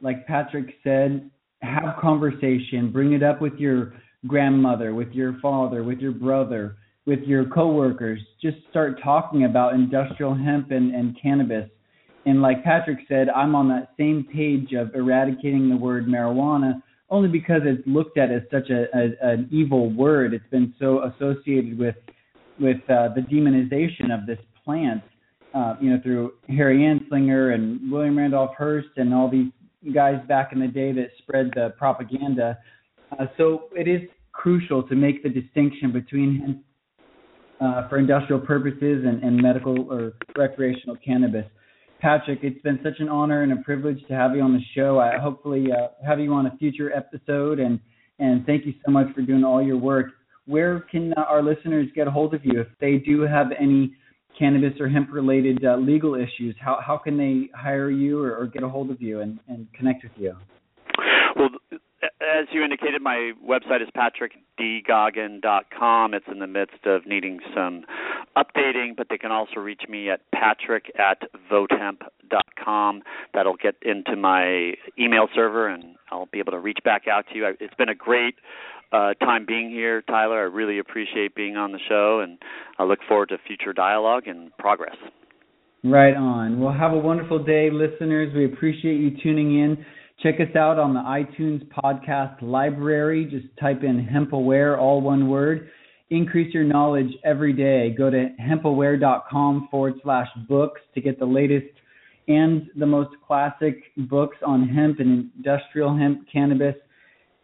Like 0.00 0.26
Patrick 0.26 0.74
said, 0.84 1.30
have 1.62 1.96
conversation. 2.00 2.90
Bring 2.92 3.12
it 3.12 3.22
up 3.22 3.40
with 3.40 3.54
your 3.54 3.94
grandmother, 4.26 4.94
with 4.94 5.12
your 5.12 5.38
father, 5.40 5.82
with 5.82 5.98
your 5.98 6.12
brother, 6.12 6.76
with 7.06 7.20
your 7.20 7.46
coworkers. 7.46 8.20
Just 8.42 8.56
start 8.70 9.00
talking 9.02 9.44
about 9.44 9.74
industrial 9.74 10.34
hemp 10.34 10.70
and, 10.70 10.94
and 10.94 11.16
cannabis. 11.20 11.70
And 12.26 12.42
like 12.42 12.64
Patrick 12.64 12.98
said, 13.08 13.28
I'm 13.28 13.54
on 13.54 13.68
that 13.68 13.92
same 13.96 14.26
page 14.32 14.72
of 14.72 14.94
eradicating 14.94 15.68
the 15.68 15.76
word 15.76 16.06
marijuana 16.06 16.82
only 17.08 17.28
because 17.28 17.62
it's 17.64 17.86
looked 17.86 18.18
at 18.18 18.32
as 18.32 18.42
such 18.50 18.68
a, 18.70 18.86
a 18.92 19.12
an 19.22 19.48
evil 19.52 19.92
word. 19.92 20.34
It's 20.34 20.48
been 20.50 20.74
so 20.78 21.04
associated 21.04 21.78
with 21.78 21.94
with 22.58 22.78
uh, 22.90 23.10
the 23.14 23.20
demonization 23.20 24.12
of 24.12 24.26
this 24.26 24.38
plant 24.64 25.02
uh, 25.56 25.74
you 25.80 25.90
know, 25.90 26.00
through 26.02 26.32
Harry 26.48 26.78
Anslinger 26.80 27.54
and 27.54 27.90
William 27.90 28.18
Randolph 28.18 28.54
Hearst 28.58 28.88
and 28.96 29.14
all 29.14 29.30
these 29.30 29.50
guys 29.94 30.16
back 30.28 30.52
in 30.52 30.60
the 30.60 30.66
day 30.66 30.92
that 30.92 31.10
spread 31.18 31.50
the 31.54 31.72
propaganda. 31.78 32.58
Uh, 33.12 33.26
so 33.38 33.68
it 33.72 33.88
is 33.88 34.02
crucial 34.32 34.82
to 34.82 34.94
make 34.94 35.22
the 35.22 35.28
distinction 35.28 35.92
between 35.92 36.62
uh, 37.60 37.88
for 37.88 37.98
industrial 37.98 38.40
purposes 38.40 39.04
and, 39.06 39.22
and 39.22 39.36
medical 39.36 39.90
or 39.90 40.12
recreational 40.36 40.96
cannabis. 41.04 41.46
Patrick, 42.00 42.40
it's 42.42 42.60
been 42.62 42.78
such 42.82 43.00
an 43.00 43.08
honor 43.08 43.42
and 43.42 43.52
a 43.52 43.56
privilege 43.56 43.98
to 44.08 44.14
have 44.14 44.36
you 44.36 44.42
on 44.42 44.52
the 44.52 44.60
show. 44.74 44.98
I 44.98 45.18
hopefully 45.18 45.68
uh, 45.72 45.88
have 46.06 46.20
you 46.20 46.32
on 46.34 46.46
a 46.46 46.56
future 46.58 46.92
episode, 46.92 47.58
and 47.58 47.80
and 48.18 48.46
thank 48.46 48.64
you 48.64 48.74
so 48.84 48.90
much 48.90 49.06
for 49.14 49.22
doing 49.22 49.44
all 49.44 49.62
your 49.62 49.76
work. 49.76 50.06
Where 50.46 50.80
can 50.80 51.12
uh, 51.14 51.22
our 51.22 51.42
listeners 51.42 51.88
get 51.94 52.06
a 52.06 52.10
hold 52.10 52.34
of 52.34 52.44
you 52.44 52.60
if 52.60 52.68
they 52.80 52.96
do 52.96 53.22
have 53.22 53.48
any 53.58 53.94
cannabis 54.38 54.78
or 54.80 54.88
hemp 54.88 55.12
related 55.12 55.64
uh, 55.64 55.76
legal 55.76 56.14
issues, 56.14 56.54
how 56.60 56.78
how 56.84 56.96
can 56.96 57.16
they 57.16 57.48
hire 57.54 57.90
you 57.90 58.22
or, 58.22 58.36
or 58.36 58.46
get 58.46 58.62
a 58.62 58.68
hold 58.68 58.90
of 58.90 59.00
you 59.00 59.20
and, 59.20 59.38
and 59.48 59.66
connect 59.72 60.02
with 60.02 60.12
you? 60.16 60.34
Well, 61.34 61.48
as 62.02 62.46
you 62.52 62.62
indicated, 62.62 63.02
my 63.02 63.32
website 63.44 63.82
is 63.82 63.88
patrickdgoggin.com. 64.58 66.14
It's 66.14 66.26
in 66.30 66.38
the 66.38 66.46
midst 66.46 66.84
of 66.84 67.06
needing 67.06 67.40
some 67.54 67.84
updating, 68.36 68.96
but 68.96 69.08
they 69.08 69.18
can 69.18 69.32
also 69.32 69.60
reach 69.60 69.82
me 69.88 70.10
at 70.10 70.20
patrick 70.32 70.92
at 70.98 71.22
votehemp.com. 71.50 73.02
That'll 73.34 73.56
get 73.56 73.76
into 73.82 74.16
my 74.16 74.74
email 74.98 75.28
server, 75.34 75.68
and 75.68 75.96
I'll 76.10 76.26
be 76.26 76.38
able 76.38 76.52
to 76.52 76.60
reach 76.60 76.78
back 76.84 77.02
out 77.10 77.26
to 77.32 77.36
you. 77.36 77.54
It's 77.60 77.74
been 77.74 77.88
a 77.88 77.94
great 77.94 78.36
uh, 78.92 79.14
time 79.14 79.46
being 79.46 79.70
here, 79.70 80.02
Tyler. 80.02 80.38
I 80.38 80.42
really 80.42 80.78
appreciate 80.78 81.34
being 81.34 81.56
on 81.56 81.72
the 81.72 81.80
show, 81.88 82.20
and 82.20 82.38
I 82.78 82.84
look 82.84 83.00
forward 83.08 83.30
to 83.30 83.38
future 83.46 83.72
dialogue 83.72 84.26
and 84.26 84.56
progress. 84.58 84.96
Right 85.84 86.16
on. 86.16 86.58
Well, 86.58 86.72
have 86.72 86.92
a 86.92 86.98
wonderful 86.98 87.44
day, 87.44 87.70
listeners. 87.70 88.32
We 88.34 88.46
appreciate 88.46 88.96
you 88.96 89.10
tuning 89.22 89.58
in. 89.58 89.84
Check 90.22 90.36
us 90.40 90.54
out 90.56 90.78
on 90.78 90.94
the 90.94 91.00
iTunes 91.00 91.68
podcast 91.68 92.40
library. 92.40 93.26
Just 93.30 93.46
type 93.60 93.82
in 93.82 94.06
HempAware, 94.06 94.78
all 94.78 95.00
one 95.00 95.28
word. 95.28 95.68
Increase 96.08 96.54
your 96.54 96.64
knowledge 96.64 97.12
every 97.24 97.52
day. 97.52 97.94
Go 97.96 98.08
to 98.10 98.28
hempaware.com 98.40 99.68
forward 99.70 99.94
slash 100.02 100.28
books 100.48 100.80
to 100.94 101.00
get 101.00 101.18
the 101.18 101.26
latest 101.26 101.66
and 102.28 102.68
the 102.76 102.86
most 102.86 103.10
classic 103.26 103.82
books 104.08 104.36
on 104.44 104.68
hemp 104.68 105.00
and 105.00 105.30
industrial 105.36 105.96
hemp 105.96 106.26
cannabis 106.32 106.74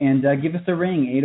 and 0.01 0.27
uh, 0.27 0.35
give 0.35 0.55
us 0.55 0.63
a 0.67 0.75
ring 0.75 1.21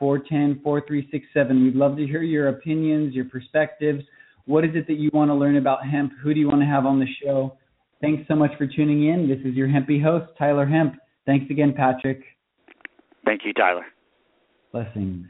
805-410-4367 0.00 1.64
we'd 1.64 1.74
love 1.74 1.96
to 1.96 2.06
hear 2.06 2.22
your 2.22 2.48
opinions 2.48 3.14
your 3.14 3.26
perspectives 3.26 4.02
what 4.46 4.64
is 4.64 4.70
it 4.74 4.86
that 4.86 4.94
you 4.94 5.10
want 5.12 5.28
to 5.28 5.34
learn 5.34 5.58
about 5.58 5.86
hemp 5.86 6.12
who 6.22 6.32
do 6.32 6.40
you 6.40 6.48
want 6.48 6.62
to 6.62 6.66
have 6.66 6.86
on 6.86 6.98
the 6.98 7.06
show 7.22 7.56
thanks 8.00 8.26
so 8.28 8.34
much 8.34 8.50
for 8.58 8.66
tuning 8.66 9.08
in. 9.08 9.28
This 9.28 9.38
is 9.44 9.54
your 9.54 9.68
hempy 9.68 10.02
host 10.02 10.32
tyler 10.38 10.66
hemp. 10.66 10.96
Thanks 11.24 11.50
again 11.50 11.74
patrick. 11.76 12.22
Thank 13.24 13.42
you 13.44 13.52
tyler. 13.52 13.86
Blessings 14.72 15.26